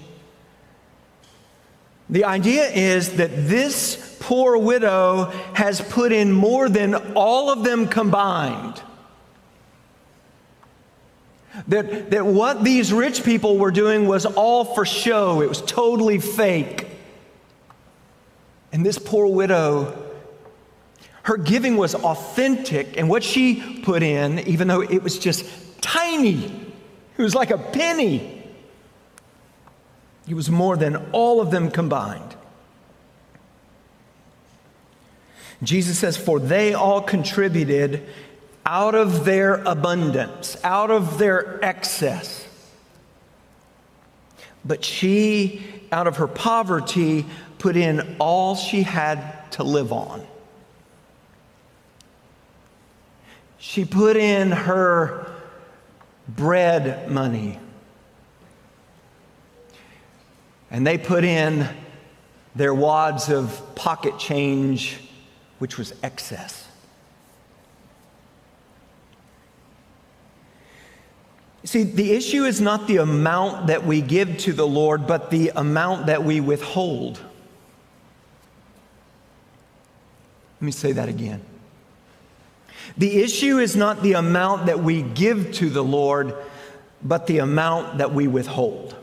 The 2.09 2.25
idea 2.25 2.65
is 2.69 3.13
that 3.17 3.31
this 3.31 4.17
poor 4.19 4.57
widow 4.57 5.31
has 5.53 5.81
put 5.81 6.11
in 6.11 6.31
more 6.31 6.69
than 6.69 6.95
all 7.15 7.49
of 7.49 7.63
them 7.63 7.87
combined. 7.87 8.81
That, 11.67 12.11
that 12.11 12.25
what 12.25 12.63
these 12.63 12.91
rich 12.91 13.23
people 13.23 13.57
were 13.57 13.71
doing 13.71 14.07
was 14.07 14.25
all 14.25 14.65
for 14.65 14.85
show, 14.85 15.41
it 15.41 15.49
was 15.49 15.61
totally 15.61 16.19
fake. 16.19 16.87
And 18.71 18.83
this 18.83 18.97
poor 18.97 19.27
widow, 19.27 19.95
her 21.23 21.37
giving 21.37 21.77
was 21.77 21.93
authentic, 21.93 22.97
and 22.97 23.07
what 23.07 23.23
she 23.23 23.81
put 23.83 24.01
in, 24.01 24.39
even 24.39 24.67
though 24.67 24.81
it 24.81 25.03
was 25.03 25.19
just 25.19 25.45
tiny, 25.81 26.45
it 27.17 27.21
was 27.21 27.35
like 27.35 27.51
a 27.51 27.59
penny, 27.59 28.43
it 30.27 30.33
was 30.33 30.49
more 30.49 30.75
than 30.75 30.95
all 31.11 31.39
of 31.39 31.51
them 31.51 31.69
combined. 31.69 32.35
Jesus 35.61 35.99
says, 35.99 36.17
For 36.17 36.39
they 36.39 36.73
all 36.73 37.01
contributed 37.01 38.03
out 38.65 38.95
of 38.95 39.25
their 39.25 39.55
abundance, 39.63 40.57
out 40.63 40.89
of 40.89 41.17
their 41.17 41.63
excess. 41.63 42.47
But 44.65 44.85
she, 44.85 45.63
out 45.91 46.07
of 46.07 46.17
her 46.17 46.27
poverty, 46.27 47.25
put 47.59 47.75
in 47.75 48.15
all 48.19 48.55
she 48.55 48.83
had 48.83 49.51
to 49.51 49.63
live 49.63 49.91
on. 49.91 50.25
She 53.57 53.85
put 53.85 54.17
in 54.17 54.51
her 54.51 55.31
bread 56.27 57.09
money. 57.09 57.59
And 60.71 60.85
they 60.87 60.97
put 60.97 61.23
in 61.23 61.67
their 62.55 62.73
wads 62.73 63.29
of 63.29 63.75
pocket 63.75 64.17
change, 64.17 64.99
which 65.59 65.77
was 65.77 65.93
excess. 66.03 66.62
See, 71.65 71.83
the 71.83 72.11
issue 72.11 72.43
is 72.43 72.59
not 72.59 72.87
the 72.87 72.97
amount 72.97 73.67
that 73.67 73.85
we 73.85 74.01
give 74.01 74.37
to 74.39 74.53
the 74.53 74.67
Lord, 74.67 75.07
but 75.07 75.31
the 75.31 75.49
amount 75.55 76.07
that 76.07 76.23
we 76.23 76.41
withhold. 76.41 77.21
Let 80.59 80.65
me 80.65 80.71
say 80.71 80.91
that 80.91 81.07
again. 81.07 81.41
The 82.97 83.21
issue 83.21 83.59
is 83.59 83.75
not 83.75 84.01
the 84.03 84.13
amount 84.13 84.65
that 84.65 84.79
we 84.79 85.01
give 85.01 85.53
to 85.53 85.69
the 85.69 85.83
Lord, 85.83 86.35
but 87.01 87.27
the 87.27 87.39
amount 87.39 87.99
that 87.99 88.13
we 88.13 88.27
withhold. 88.27 88.95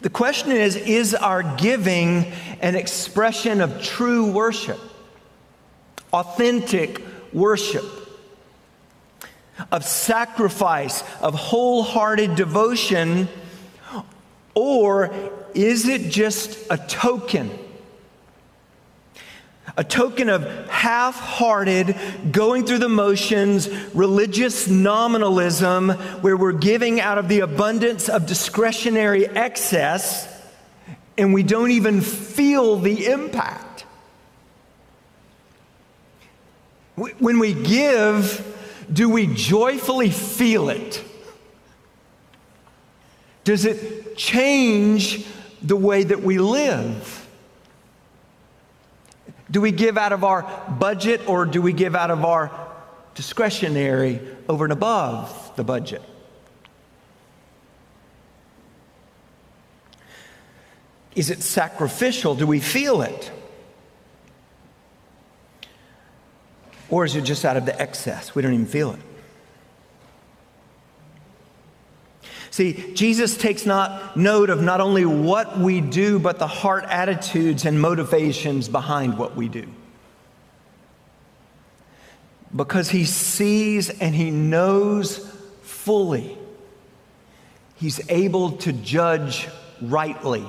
The 0.00 0.10
question 0.10 0.52
is 0.52 0.76
Is 0.76 1.12
our 1.12 1.42
giving 1.56 2.32
an 2.60 2.76
expression 2.76 3.60
of 3.60 3.82
true 3.82 4.30
worship, 4.30 4.78
authentic 6.12 7.00
worship? 7.32 8.03
Of 9.70 9.84
sacrifice, 9.84 11.02
of 11.20 11.34
wholehearted 11.34 12.34
devotion, 12.34 13.28
or 14.54 15.14
is 15.54 15.88
it 15.88 16.10
just 16.10 16.58
a 16.70 16.76
token? 16.76 17.50
A 19.76 19.82
token 19.82 20.28
of 20.28 20.68
half 20.68 21.18
hearted, 21.18 21.96
going 22.30 22.64
through 22.64 22.78
the 22.78 22.88
motions, 22.88 23.68
religious 23.94 24.68
nominalism, 24.68 25.90
where 26.20 26.36
we're 26.36 26.52
giving 26.52 27.00
out 27.00 27.18
of 27.18 27.28
the 27.28 27.40
abundance 27.40 28.08
of 28.08 28.26
discretionary 28.26 29.26
excess 29.26 30.28
and 31.16 31.32
we 31.32 31.42
don't 31.42 31.70
even 31.70 32.00
feel 32.00 32.76
the 32.76 33.06
impact. 33.06 33.84
When 36.96 37.38
we 37.38 37.54
give, 37.54 38.53
do 38.92 39.08
we 39.08 39.26
joyfully 39.26 40.10
feel 40.10 40.68
it? 40.68 41.02
Does 43.44 43.64
it 43.64 44.16
change 44.16 45.26
the 45.62 45.76
way 45.76 46.02
that 46.02 46.22
we 46.22 46.38
live? 46.38 47.28
Do 49.50 49.60
we 49.60 49.70
give 49.70 49.98
out 49.98 50.12
of 50.12 50.24
our 50.24 50.42
budget 50.78 51.28
or 51.28 51.44
do 51.44 51.60
we 51.60 51.72
give 51.72 51.94
out 51.94 52.10
of 52.10 52.24
our 52.24 52.50
discretionary 53.14 54.20
over 54.48 54.64
and 54.64 54.72
above 54.72 55.52
the 55.56 55.64
budget? 55.64 56.02
Is 61.14 61.30
it 61.30 61.42
sacrificial? 61.42 62.34
Do 62.34 62.46
we 62.46 62.60
feel 62.60 63.02
it? 63.02 63.30
Or 66.90 67.04
is 67.04 67.16
it 67.16 67.22
just 67.22 67.44
out 67.44 67.56
of 67.56 67.66
the 67.66 67.80
excess? 67.80 68.34
We 68.34 68.42
don't 68.42 68.52
even 68.52 68.66
feel 68.66 68.92
it. 68.92 69.00
See, 72.50 72.92
Jesus 72.94 73.36
takes 73.36 73.66
not 73.66 74.16
note 74.16 74.48
of 74.48 74.62
not 74.62 74.80
only 74.80 75.04
what 75.04 75.58
we 75.58 75.80
do, 75.80 76.20
but 76.20 76.38
the 76.38 76.46
heart 76.46 76.84
attitudes 76.84 77.64
and 77.64 77.80
motivations 77.80 78.68
behind 78.68 79.18
what 79.18 79.34
we 79.34 79.48
do. 79.48 79.66
Because 82.54 82.90
he 82.90 83.06
sees 83.06 83.90
and 83.90 84.14
he 84.14 84.30
knows 84.30 85.28
fully, 85.62 86.38
he's 87.74 88.08
able 88.08 88.52
to 88.58 88.72
judge 88.72 89.48
rightly. 89.82 90.44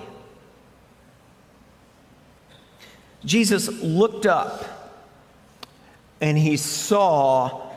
Jesus 3.26 3.68
looked 3.82 4.28
up 4.28 4.75
and 6.22 6.38
he 6.38 6.58
saw 6.58 7.70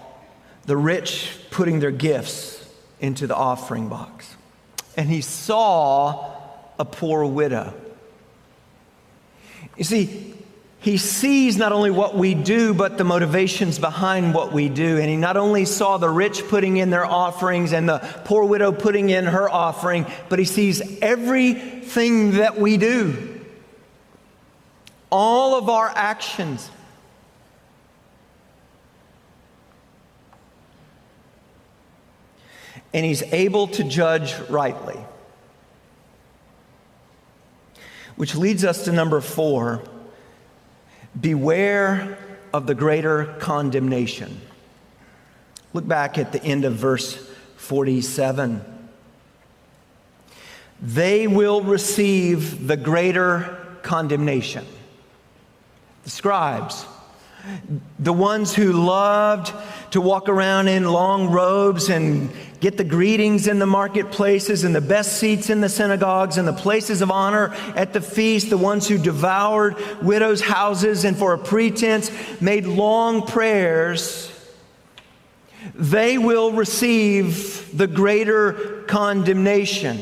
the 0.66 0.77
rich 0.77 1.38
putting 1.51 1.81
their 1.81 1.90
gifts 1.90 2.64
into 3.01 3.27
the 3.27 3.35
offering 3.35 3.88
box. 3.88 4.37
And 4.96 5.09
he 5.09 5.20
saw 5.20 6.35
a 6.79 6.85
poor 6.85 7.24
widow. 7.24 7.74
You 9.77 9.85
see, 9.85 10.35
he 10.81 10.96
sees 10.96 11.57
not 11.57 11.72
only 11.72 11.90
what 11.90 12.14
we 12.14 12.35
do, 12.35 12.72
but 12.72 12.98
the 12.98 13.05
motivations 13.05 13.79
behind 13.79 14.33
what 14.33 14.53
we 14.53 14.68
do. 14.68 14.98
And 14.98 15.09
he 15.09 15.16
not 15.16 15.37
only 15.37 15.64
saw 15.64 15.98
the 15.98 16.09
rich 16.09 16.46
putting 16.48 16.77
in 16.77 16.90
their 16.90 17.05
offerings 17.05 17.72
and 17.72 17.88
the 17.88 17.98
poor 18.24 18.44
widow 18.44 18.72
putting 18.72 19.11
in 19.11 19.24
her 19.24 19.51
offering, 19.51 20.07
but 20.29 20.38
he 20.38 20.44
sees 20.44 20.83
everything 21.01 22.33
that 22.33 22.59
we 22.59 22.77
do. 22.77 23.40
All 25.11 25.57
of 25.57 25.68
our 25.68 25.88
actions. 25.88 26.70
And 32.92 33.05
he's 33.05 33.22
able 33.33 33.66
to 33.68 33.85
judge 33.85 34.38
rightly. 34.48 34.98
Which 38.16 38.35
leads 38.35 38.64
us 38.64 38.85
to 38.85 38.92
number 38.92 39.20
four 39.20 39.83
beware 41.18 42.18
of 42.53 42.66
the 42.66 42.74
greater 42.74 43.37
condemnation. 43.38 44.40
Look 45.72 45.87
back 45.87 46.18
at 46.18 46.33
the 46.33 46.42
end 46.42 46.64
of 46.64 46.74
verse 46.74 47.14
47. 47.57 48.64
They 50.81 51.27
will 51.27 51.62
receive 51.62 52.66
the 52.66 52.77
greater 52.77 53.79
condemnation. 53.83 54.64
The 56.05 56.11
scribes, 56.11 56.87
the 57.98 58.12
ones 58.12 58.55
who 58.55 58.72
loved 58.72 59.53
to 59.90 60.01
walk 60.01 60.29
around 60.29 60.68
in 60.68 60.85
long 60.85 61.31
robes 61.31 61.88
and 61.88 62.31
get 62.61 62.77
the 62.77 62.85
greetings 62.85 63.46
in 63.46 63.59
the 63.59 63.66
marketplaces 63.66 64.64
and 64.64 64.74
the 64.74 64.81
best 64.81 65.18
seats 65.18 65.48
in 65.48 65.61
the 65.61 65.68
synagogues 65.68 66.38
and 66.38 66.48
the 66.48 66.53
places 66.53 67.01
of 67.03 67.11
honor 67.11 67.55
at 67.77 67.92
the 67.92 68.01
feast, 68.01 68.51
the 68.51 68.59
ones 68.59 68.88
who 68.88 68.98
devoured 68.98 69.77
widows' 70.03 70.40
houses 70.40 71.05
and 71.05 71.16
for 71.16 71.35
a 71.35 71.38
pretense 71.38 72.11
made 72.40 72.66
long 72.66 73.27
prayers, 73.27 74.33
they 75.74 76.18
will 76.18 76.53
receive 76.53 77.77
the 77.77 77.87
greater 77.87 78.83
condemnation. 78.88 80.01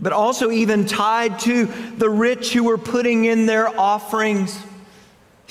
But 0.00 0.12
also, 0.12 0.50
even 0.50 0.86
tied 0.86 1.38
to 1.40 1.66
the 1.96 2.10
rich 2.10 2.52
who 2.52 2.64
were 2.64 2.78
putting 2.78 3.24
in 3.24 3.46
their 3.46 3.68
offerings. 3.68 4.58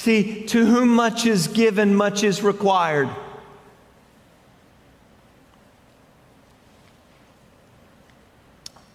See, 0.02 0.46
to 0.48 0.66
whom 0.66 0.90
much 0.90 1.28
is 1.28 1.48
given, 1.48 1.94
much 1.94 2.24
is 2.24 2.42
required. 2.42 3.08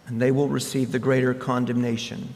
and 0.08 0.20
they 0.20 0.32
will 0.32 0.48
receive 0.48 0.90
the 0.90 0.98
greater 0.98 1.32
condemnation. 1.32 2.34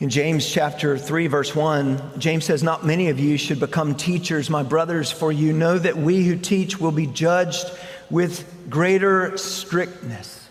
In 0.00 0.08
James 0.08 0.48
chapter 0.48 0.98
3, 0.98 1.28
verse 1.28 1.54
1, 1.54 2.18
James 2.18 2.44
says, 2.44 2.62
Not 2.62 2.84
many 2.84 3.10
of 3.10 3.20
you 3.20 3.36
should 3.36 3.60
become 3.60 3.94
teachers, 3.94 4.50
my 4.50 4.64
brothers, 4.64 5.12
for 5.12 5.30
you 5.30 5.52
know 5.52 5.78
that 5.78 5.96
we 5.96 6.24
who 6.24 6.36
teach 6.36 6.80
will 6.80 6.92
be 6.92 7.06
judged 7.06 7.66
with 8.10 8.44
greater 8.68 9.36
strictness. 9.38 10.43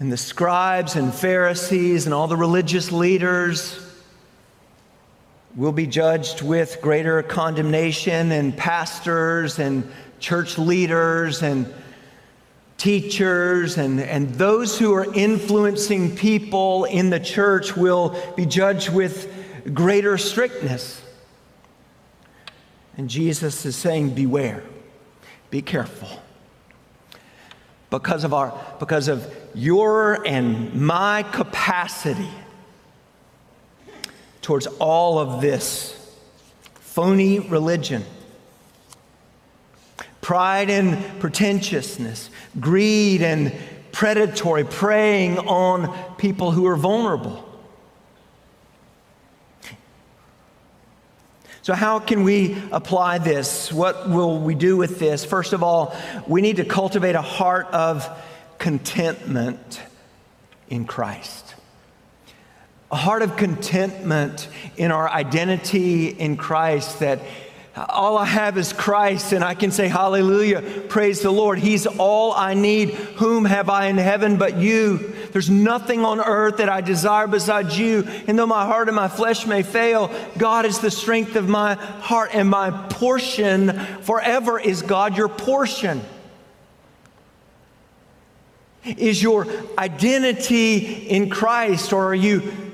And 0.00 0.12
the 0.12 0.16
scribes 0.16 0.94
and 0.94 1.12
Pharisees 1.12 2.06
and 2.06 2.14
all 2.14 2.28
the 2.28 2.36
religious 2.36 2.92
leaders 2.92 3.84
will 5.56 5.72
be 5.72 5.86
judged 5.86 6.40
with 6.40 6.78
greater 6.80 7.22
condemnation, 7.22 8.30
and 8.30 8.56
pastors 8.56 9.58
and 9.58 9.90
church 10.20 10.56
leaders 10.56 11.42
and 11.42 11.72
teachers 12.76 13.76
and, 13.76 14.00
and 14.00 14.32
those 14.36 14.78
who 14.78 14.94
are 14.94 15.12
influencing 15.14 16.14
people 16.14 16.84
in 16.84 17.10
the 17.10 17.18
church 17.18 17.76
will 17.76 18.16
be 18.36 18.46
judged 18.46 18.88
with 18.88 19.28
greater 19.74 20.16
strictness. 20.16 21.02
And 22.96 23.10
Jesus 23.10 23.66
is 23.66 23.74
saying, 23.74 24.10
Beware, 24.10 24.62
be 25.50 25.60
careful. 25.60 26.08
Because 27.90 28.24
of, 28.24 28.34
our, 28.34 28.58
because 28.78 29.08
of 29.08 29.34
your 29.54 30.26
and 30.26 30.74
my 30.74 31.22
capacity 31.22 32.28
towards 34.42 34.66
all 34.78 35.18
of 35.18 35.40
this 35.40 35.94
phony 36.74 37.38
religion. 37.38 38.04
Pride 40.20 40.68
and 40.68 41.20
pretentiousness, 41.20 42.28
greed 42.60 43.22
and 43.22 43.54
predatory, 43.92 44.64
preying 44.64 45.38
on 45.38 46.16
people 46.16 46.50
who 46.50 46.66
are 46.66 46.76
vulnerable. 46.76 47.47
So, 51.68 51.74
how 51.74 51.98
can 51.98 52.24
we 52.24 52.56
apply 52.72 53.18
this? 53.18 53.70
What 53.70 54.08
will 54.08 54.38
we 54.38 54.54
do 54.54 54.78
with 54.78 54.98
this? 54.98 55.26
First 55.26 55.52
of 55.52 55.62
all, 55.62 55.94
we 56.26 56.40
need 56.40 56.56
to 56.56 56.64
cultivate 56.64 57.14
a 57.14 57.20
heart 57.20 57.66
of 57.74 58.08
contentment 58.56 59.82
in 60.70 60.86
Christ 60.86 61.54
a 62.90 62.96
heart 62.96 63.20
of 63.20 63.36
contentment 63.36 64.48
in 64.78 64.90
our 64.90 65.08
identity 65.10 66.08
in 66.08 66.38
Christ 66.38 67.00
that 67.00 67.20
all 67.88 68.16
I 68.16 68.24
have 68.24 68.56
is 68.56 68.72
Christ, 68.72 69.32
and 69.32 69.44
I 69.44 69.54
can 69.54 69.70
say, 69.70 69.88
Hallelujah, 69.88 70.62
praise 70.88 71.20
the 71.20 71.30
Lord. 71.30 71.58
He's 71.58 71.86
all 71.86 72.32
I 72.32 72.54
need. 72.54 72.90
Whom 72.90 73.44
have 73.44 73.68
I 73.68 73.86
in 73.86 73.98
heaven 73.98 74.36
but 74.36 74.56
you? 74.56 75.14
There's 75.32 75.50
nothing 75.50 76.04
on 76.04 76.20
earth 76.20 76.56
that 76.58 76.68
I 76.68 76.80
desire 76.80 77.26
besides 77.26 77.78
you. 77.78 78.04
And 78.26 78.38
though 78.38 78.46
my 78.46 78.64
heart 78.64 78.88
and 78.88 78.96
my 78.96 79.08
flesh 79.08 79.46
may 79.46 79.62
fail, 79.62 80.10
God 80.38 80.64
is 80.64 80.78
the 80.78 80.90
strength 80.90 81.36
of 81.36 81.48
my 81.48 81.74
heart, 81.74 82.30
and 82.32 82.48
my 82.48 82.70
portion 82.70 83.78
forever 84.02 84.58
is 84.58 84.82
God 84.82 85.16
your 85.16 85.28
portion. 85.28 86.00
Is 88.84 89.22
your 89.22 89.46
identity 89.76 90.78
in 91.08 91.28
Christ, 91.28 91.92
or 91.92 92.06
are 92.06 92.14
you 92.14 92.67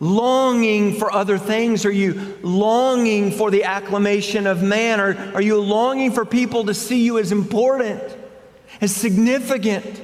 longing 0.00 0.94
for 0.94 1.12
other 1.12 1.36
things? 1.36 1.84
Are 1.84 1.92
you 1.92 2.38
longing 2.42 3.30
for 3.30 3.50
the 3.50 3.64
acclamation 3.64 4.46
of 4.46 4.62
man? 4.62 4.98
Or 4.98 5.14
are 5.34 5.42
you 5.42 5.60
longing 5.60 6.10
for 6.10 6.24
people 6.24 6.64
to 6.64 6.74
see 6.74 7.04
you 7.04 7.18
as 7.18 7.30
important, 7.30 8.02
as 8.80 8.96
significant? 8.96 10.02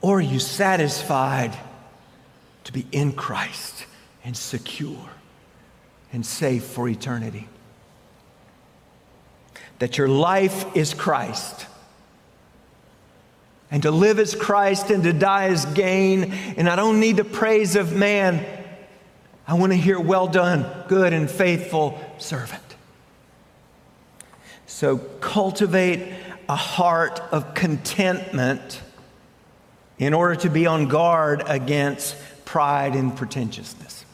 Or 0.00 0.18
are 0.18 0.22
you 0.22 0.38
satisfied 0.38 1.56
to 2.64 2.72
be 2.72 2.86
in 2.92 3.12
Christ 3.12 3.86
and 4.24 4.36
secure 4.36 5.10
and 6.12 6.24
safe 6.24 6.64
for 6.64 6.88
eternity? 6.88 7.48
That 9.80 9.98
your 9.98 10.08
life 10.08 10.74
is 10.74 10.94
Christ 10.94 11.66
And 13.70 13.82
to 13.82 13.90
live 13.90 14.18
as 14.18 14.34
Christ 14.34 14.90
and 14.90 15.02
to 15.02 15.12
die 15.12 15.48
as 15.48 15.64
gain. 15.66 16.32
And 16.56 16.68
I 16.68 16.76
don't 16.76 17.00
need 17.00 17.16
the 17.16 17.24
praise 17.24 17.76
of 17.76 17.94
man. 17.94 18.44
I 19.46 19.54
want 19.54 19.72
to 19.72 19.78
hear, 19.78 19.98
well 19.98 20.26
done, 20.26 20.66
good 20.88 21.12
and 21.12 21.30
faithful 21.30 22.00
servant. 22.18 22.62
So 24.66 24.98
cultivate 24.98 26.12
a 26.48 26.56
heart 26.56 27.20
of 27.32 27.54
contentment 27.54 28.80
in 29.98 30.14
order 30.14 30.36
to 30.36 30.50
be 30.50 30.66
on 30.66 30.88
guard 30.88 31.42
against 31.46 32.16
pride 32.44 32.94
and 32.94 33.16
pretentiousness. 33.16 34.04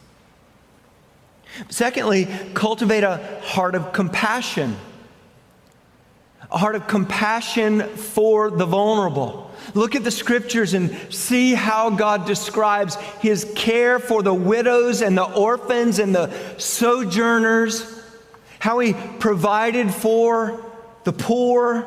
Secondly, 1.69 2.29
cultivate 2.55 3.05
a 3.05 3.41
heart 3.43 3.75
of 3.75 3.93
compassion, 3.93 4.77
a 6.53 6.59
heart 6.59 6.75
of 6.75 6.87
compassion 6.87 7.81
for 7.97 8.51
the 8.51 8.67
vulnerable. 8.67 9.51
Look 9.75 9.95
at 9.95 10.05
the 10.05 10.11
scriptures 10.11 10.75
and 10.75 10.97
see 11.11 11.55
how 11.55 11.91
God 11.91 12.27
describes 12.27 12.97
his 13.21 13.51
care 13.55 13.99
for 13.99 14.23
the 14.23 14.35
widows 14.35 15.01
and 15.01 15.17
the 15.17 15.25
orphans 15.25 15.99
and 15.99 16.15
the 16.15 16.31
sojourners, 16.59 18.03
how 18.59 18.81
he 18.81 18.93
provided 19.19 19.95
for 19.95 20.63
the 21.05 21.13
poor 21.13 21.87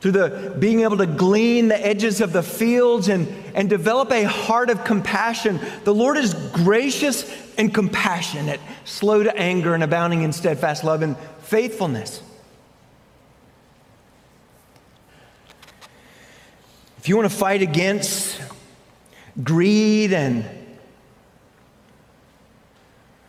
through 0.00 0.12
the 0.12 0.56
being 0.58 0.80
able 0.80 0.96
to 0.96 1.06
glean 1.06 1.68
the 1.68 1.86
edges 1.86 2.20
of 2.20 2.32
the 2.32 2.42
fields 2.42 3.08
and, 3.08 3.28
and 3.54 3.70
develop 3.70 4.10
a 4.10 4.24
heart 4.24 4.68
of 4.68 4.82
compassion. 4.84 5.60
The 5.84 5.94
Lord 5.94 6.16
is 6.16 6.34
gracious 6.34 7.30
and 7.56 7.72
compassionate, 7.72 8.58
slow 8.84 9.22
to 9.22 9.36
anger 9.36 9.74
and 9.74 9.84
abounding 9.84 10.22
in 10.22 10.32
steadfast 10.32 10.82
love 10.82 11.02
and 11.02 11.16
faithfulness. 11.42 12.20
If 17.02 17.08
you 17.08 17.16
want 17.16 17.28
to 17.28 17.36
fight 17.36 17.62
against 17.62 18.40
greed 19.42 20.12
and 20.12 20.44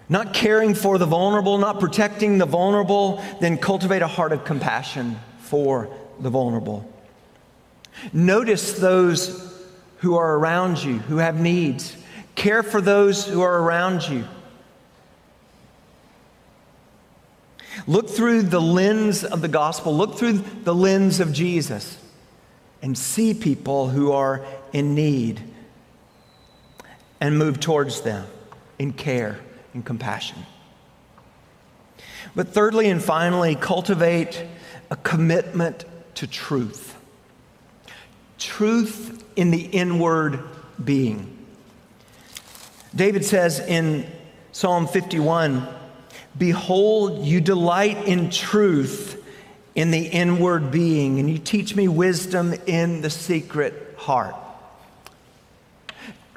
not 0.08 0.32
caring 0.32 0.76
for 0.76 1.00
the 1.00 1.08
vulnerable, 1.08 1.58
not 1.58 1.80
protecting 1.80 2.38
the 2.38 2.46
vulnerable, 2.46 3.24
then 3.42 3.58
cultivate 3.58 4.04
a 4.04 4.08
heart 4.08 4.32
of 4.32 4.46
compassion 4.46 5.20
for 5.40 5.90
the 6.20 6.30
vulnerable. 6.30 6.88
Notice 8.14 8.74
those 8.74 9.52
who 10.02 10.18
are 10.18 10.36
around 10.36 10.84
you, 10.84 11.00
who 11.00 11.18
have 11.18 11.42
needs. 11.42 11.98
Care 12.36 12.62
for 12.62 12.80
those 12.80 13.26
who 13.26 13.42
are 13.42 13.58
around 13.58 14.08
you. 14.08 14.28
Look 17.88 18.08
through 18.08 18.44
the 18.44 18.62
lens 18.62 19.24
of 19.24 19.42
the 19.42 19.48
gospel, 19.48 19.98
look 19.98 20.20
through 20.20 20.34
the 20.64 20.76
lens 20.76 21.20
of 21.20 21.34
Jesus, 21.34 21.98
and 22.84 22.98
see 22.98 23.34
people 23.34 23.88
who 23.88 24.12
are 24.12 24.46
in 24.74 24.94
need 24.94 25.42
and 27.22 27.40
move 27.40 27.62
towards 27.62 28.02
them 28.02 28.28
in 28.78 28.92
care 28.92 29.40
and 29.74 29.86
compassion. 29.86 30.46
But 32.36 32.50
thirdly 32.50 32.90
and 32.90 33.02
finally, 33.02 33.56
cultivate 33.56 34.46
a 34.92 34.98
commitment 34.98 35.86
to 36.16 36.28
truth. 36.28 36.98
Truth 38.38 39.24
in 39.38 39.52
the 39.52 39.62
inward 39.62 40.44
being. 40.84 41.38
David 42.94 43.24
says 43.24 43.60
in 43.60 44.06
Psalm 44.52 44.88
51 44.88 45.68
Behold, 46.38 47.24
you 47.24 47.40
delight 47.40 48.08
in 48.08 48.30
truth 48.30 49.23
in 49.76 49.92
the 49.92 50.06
inward 50.06 50.72
being, 50.72 51.20
and 51.20 51.30
you 51.30 51.38
teach 51.38 51.76
me 51.76 51.88
wisdom 51.88 52.54
in 52.68 53.02
the 53.02 53.10
secret 53.10 53.96
heart. 53.98 54.36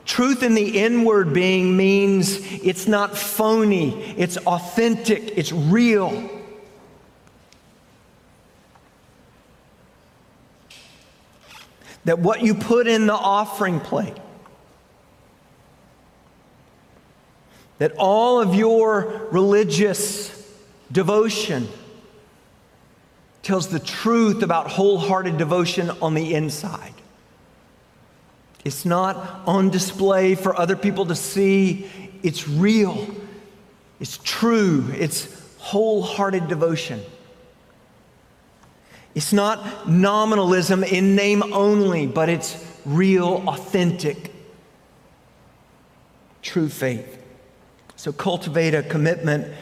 Truth 0.04 0.42
in 0.42 0.54
the 0.54 0.78
inward 0.78 1.32
being 1.32 1.76
means 1.76 2.38
it's 2.62 2.86
not 2.86 3.16
phony, 3.16 4.14
it's 4.16 4.36
authentic, 4.38 5.36
it's 5.36 5.52
real. 5.52 6.30
that 12.06 12.20
what 12.20 12.40
you 12.40 12.54
put 12.54 12.86
in 12.86 13.08
the 13.08 13.12
offering 13.12 13.80
plate, 13.80 14.16
that 17.78 17.92
all 17.98 18.40
of 18.40 18.54
your 18.54 19.26
religious 19.32 20.30
devotion 20.92 21.68
tells 23.46 23.68
the 23.68 23.78
truth 23.78 24.42
about 24.42 24.66
wholehearted 24.66 25.38
devotion 25.38 25.88
on 26.02 26.14
the 26.14 26.34
inside. 26.34 26.92
It's 28.64 28.84
not 28.84 29.16
on 29.46 29.70
display 29.70 30.34
for 30.34 30.58
other 30.58 30.74
people 30.74 31.06
to 31.06 31.14
see. 31.14 31.88
It's 32.24 32.48
real. 32.48 33.06
It's 34.00 34.18
true. 34.24 34.90
It's 34.92 35.28
wholehearted 35.58 36.48
devotion. 36.48 37.00
It's 39.14 39.32
not 39.32 39.88
nominalism 39.88 40.82
in 40.82 41.14
name 41.14 41.44
only, 41.52 42.08
but 42.08 42.28
it's 42.28 42.66
real, 42.84 43.44
authentic, 43.46 44.32
true 46.42 46.68
faith. 46.68 47.22
So 47.94 48.10
cultivate 48.10 48.74
a 48.74 48.82
commitment 48.82 49.54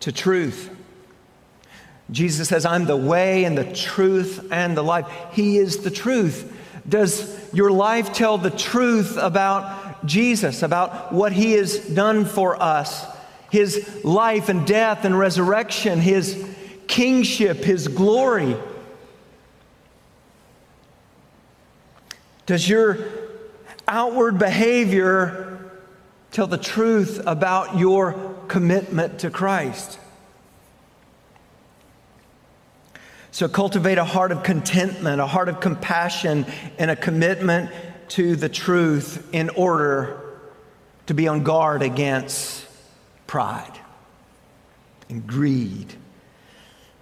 to 0.00 0.10
truth. 0.10 0.70
Jesus 2.10 2.48
says, 2.48 2.66
I'm 2.66 2.84
the 2.84 2.96
way 2.96 3.44
and 3.44 3.56
the 3.56 3.72
truth 3.72 4.48
and 4.50 4.76
the 4.76 4.82
life. 4.82 5.06
He 5.32 5.56
is 5.56 5.78
the 5.78 5.90
truth. 5.90 6.52
Does 6.88 7.38
your 7.54 7.70
life 7.70 8.12
tell 8.12 8.38
the 8.38 8.50
truth 8.50 9.16
about 9.16 10.04
Jesus, 10.04 10.62
about 10.62 11.12
what 11.12 11.32
He 11.32 11.52
has 11.52 11.78
done 11.78 12.24
for 12.24 12.60
us? 12.60 13.06
His 13.50 14.04
life 14.04 14.48
and 14.48 14.66
death 14.66 15.04
and 15.04 15.18
resurrection, 15.18 16.00
His 16.00 16.44
kingship, 16.88 17.58
His 17.58 17.88
glory. 17.88 18.56
Does 22.46 22.68
your 22.68 22.98
outward 23.86 24.38
behavior 24.38 25.70
tell 26.32 26.46
the 26.46 26.58
truth 26.58 27.22
about 27.26 27.78
your 27.78 28.34
commitment 28.48 29.20
to 29.20 29.30
Christ? 29.30 29.98
So 33.32 33.48
cultivate 33.48 33.96
a 33.96 34.04
heart 34.04 34.30
of 34.30 34.42
contentment, 34.42 35.18
a 35.18 35.26
heart 35.26 35.48
of 35.48 35.58
compassion, 35.58 36.44
and 36.78 36.90
a 36.90 36.96
commitment 36.96 37.70
to 38.08 38.36
the 38.36 38.50
truth 38.50 39.26
in 39.32 39.48
order 39.48 40.20
to 41.06 41.14
be 41.14 41.26
on 41.28 41.42
guard 41.42 41.82
against 41.82 42.66
pride 43.26 43.72
and 45.08 45.26
greed 45.26 45.94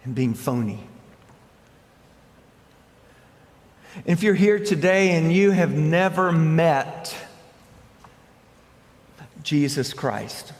and 0.05 0.15
being 0.15 0.35
phony. 0.35 0.87
If 4.05 4.23
you're 4.23 4.35
here 4.35 4.61
today 4.61 5.17
and 5.17 5.33
you 5.33 5.51
have 5.51 5.73
never 5.73 6.31
met 6.31 7.13
Jesus 9.43 9.93
Christ, 9.93 10.53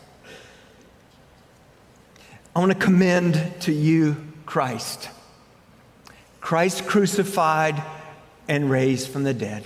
I 2.57 2.59
want 2.59 2.73
to 2.73 2.79
commend 2.79 3.55
to 3.61 3.73
you 3.73 4.17
Christ. 4.47 5.11
Christ 6.41 6.87
crucified 6.87 7.83
and 8.49 8.71
raised 8.71 9.09
from 9.09 9.25
the 9.25 9.35
dead. 9.35 9.65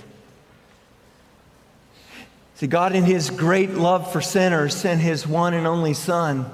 See, 2.55 2.67
God, 2.67 2.95
in 2.95 3.03
His 3.03 3.29
great 3.29 3.71
love 3.71 4.11
for 4.11 4.21
sinners, 4.21 4.75
sent 4.75 5.01
His 5.01 5.27
one 5.27 5.53
and 5.53 5.67
only 5.67 5.93
Son 5.93 6.49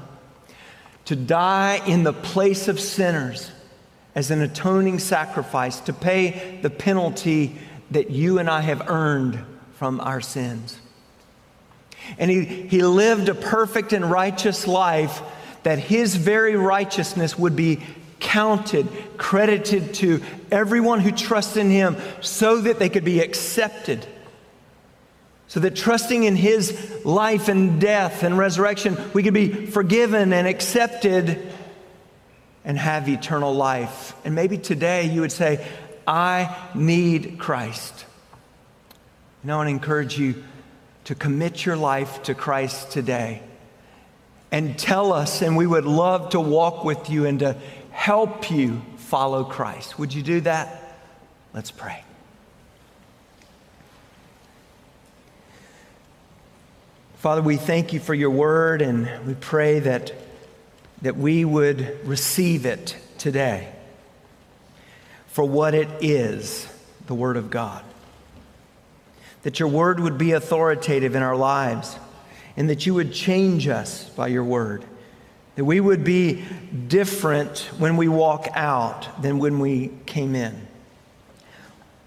to 1.06 1.16
die 1.16 1.82
in 1.86 2.04
the 2.04 2.14
place 2.14 2.68
of 2.68 2.80
sinners 2.80 3.52
as 4.16 4.32
an 4.32 4.42
atoning 4.42 5.00
sacrifice 5.00 5.80
to 5.82 5.94
pay 5.94 6.60
the 6.62 6.70
penalty 6.70 7.58
that 7.92 8.10
you 8.10 8.40
and 8.40 8.50
I 8.50 8.62
have 8.62 8.90
earned 8.90 9.40
from 9.74 10.00
our 10.00 10.22
sins. 10.22 10.80
And 12.18 12.30
he, 12.32 12.44
he 12.44 12.84
lived 12.84 13.30
a 13.30 13.36
perfect 13.36 13.94
and 13.94 14.10
righteous 14.10 14.68
life 14.68 15.22
that 15.64 15.80
his 15.80 16.16
very 16.16 16.56
righteousness 16.56 17.38
would 17.38 17.56
be 17.56 17.82
counted, 18.22 18.88
credited 19.18 19.94
to 19.96 20.22
everyone 20.50 21.02
who 21.02 21.12
trusts 21.12 21.58
in 21.58 21.70
him 21.70 21.98
so 22.22 22.62
that 22.62 22.80
they 22.80 22.88
could 22.88 23.04
be 23.04 23.20
accepted. 23.20 24.06
So 25.48 25.60
that 25.60 25.76
trusting 25.76 26.24
in 26.24 26.38
his 26.38 27.04
life 27.04 27.50
and 27.50 27.82
death 27.82 28.24
and 28.24 28.38
resurrection, 28.38 28.98
we 29.14 29.24
could 29.24 29.34
be 29.34 29.66
forgiven 29.66 30.32
and 30.32 30.48
accepted 30.48 31.52
and 32.64 32.78
have 32.78 33.10
eternal 33.10 33.54
life. 33.54 34.16
And 34.24 34.34
maybe 34.34 34.58
today 34.58 35.12
you 35.12 35.20
would 35.22 35.32
say, 35.32 35.68
I 36.08 36.56
need 36.74 37.38
Christ. 37.38 38.06
And 39.42 39.52
I 39.52 39.58
want 39.58 39.68
to 39.68 39.72
encourage 39.72 40.18
you 40.18 40.42
to 41.06 41.16
commit 41.16 41.66
your 41.66 41.76
life 41.76 42.24
to 42.24 42.34
Christ 42.34 42.92
today 42.92 43.42
and 44.52 44.78
tell 44.78 45.14
us, 45.14 45.42
and 45.42 45.56
we 45.56 45.66
would 45.66 45.86
love 45.86 46.30
to 46.32 46.40
walk 46.40 46.84
with 46.84 47.10
you 47.10 47.26
and 47.26 47.40
to 47.40 47.56
help 48.02 48.50
you 48.50 48.82
follow 48.98 49.44
Christ. 49.44 50.00
Would 50.00 50.12
you 50.12 50.24
do 50.24 50.42
that? 50.42 50.98
Let's 51.54 51.70
pray. 51.70 52.04
Father, 57.18 57.44
we 57.44 57.58
thank 57.58 57.94
you 57.94 58.00
for 58.00 58.16
your 58.16 58.32
word 58.32 58.82
and 58.82 59.28
we 59.28 59.36
pray 59.36 59.82
that, 59.82 60.14
that 61.04 61.16
we 61.16 61.46
would 61.46 62.00
receive 62.08 62.66
it 62.66 62.98
today 63.20 63.72
for 65.28 65.44
what 65.44 65.76
it 65.76 65.88
is 66.02 66.68
the 67.06 67.14
word 67.14 67.38
of 67.38 67.52
God. 67.52 67.84
That 69.44 69.60
your 69.60 69.70
word 69.70 70.00
would 70.00 70.18
be 70.18 70.32
authoritative 70.32 71.14
in 71.14 71.22
our 71.22 71.36
lives 71.36 72.00
and 72.58 72.68
that 72.68 72.88
you 72.88 72.96
would 72.96 73.14
change 73.14 73.68
us 73.68 74.10
by 74.10 74.30
your 74.30 74.44
word. 74.44 74.86
That 75.56 75.66
we 75.66 75.80
would 75.80 76.04
be 76.04 76.44
different 76.88 77.70
when 77.78 77.98
we 77.98 78.08
walk 78.08 78.48
out 78.54 79.22
than 79.22 79.38
when 79.38 79.60
we 79.60 79.92
came 80.06 80.36
in. 80.36 80.68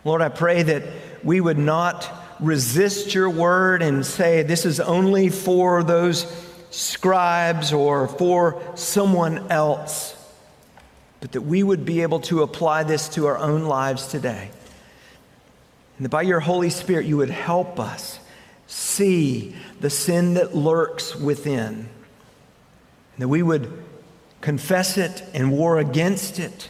Lord, 0.05 0.23
I 0.23 0.29
pray 0.29 0.63
that 0.63 0.83
we 1.23 1.41
would 1.41 1.59
not 1.59 2.11
resist 2.41 3.15
your 3.15 3.31
word 3.31 3.83
and 3.83 4.05
say, 4.05 4.43
this 4.43 4.65
is 4.65 4.81
only 4.81 5.29
for 5.29 5.83
those 5.83 6.27
scribes 6.71 7.73
or 7.73 8.09
for 8.09 8.61
someone 8.75 9.51
else, 9.51 10.17
but 11.21 11.33
that 11.33 11.43
we 11.43 11.63
would 11.63 11.85
be 11.85 12.03
able 12.03 12.21
to 12.21 12.43
apply 12.43 12.83
this 12.83 13.09
to 13.11 13.27
our 13.27 13.39
own 13.39 13.65
lives 13.65 14.09
today. 14.09 14.51
And 15.97 16.05
that 16.05 16.11
by 16.11 16.23
your 16.23 16.41
Holy 16.41 16.71
Spirit, 16.71 17.07
you 17.07 17.19
would 17.19 17.31
help 17.31 17.79
us 17.79 18.19
see 18.67 19.55
the 19.81 19.91
sin 19.91 20.35
that 20.35 20.57
lurks 20.57 21.15
within. 21.15 21.89
And 23.15 23.23
that 23.23 23.29
we 23.29 23.43
would 23.43 23.85
confess 24.41 24.99
it 24.99 25.23
and 25.33 25.51
war 25.51 25.79
against 25.79 26.39
it 26.39 26.69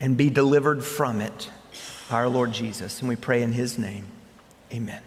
and 0.00 0.16
be 0.16 0.30
delivered 0.30 0.84
from 0.84 1.20
it 1.20 1.50
our 2.10 2.28
Lord 2.28 2.52
Jesus. 2.52 3.00
And 3.00 3.08
we 3.08 3.16
pray 3.16 3.42
in 3.42 3.52
his 3.52 3.78
name. 3.78 4.06
Amen. 4.72 5.02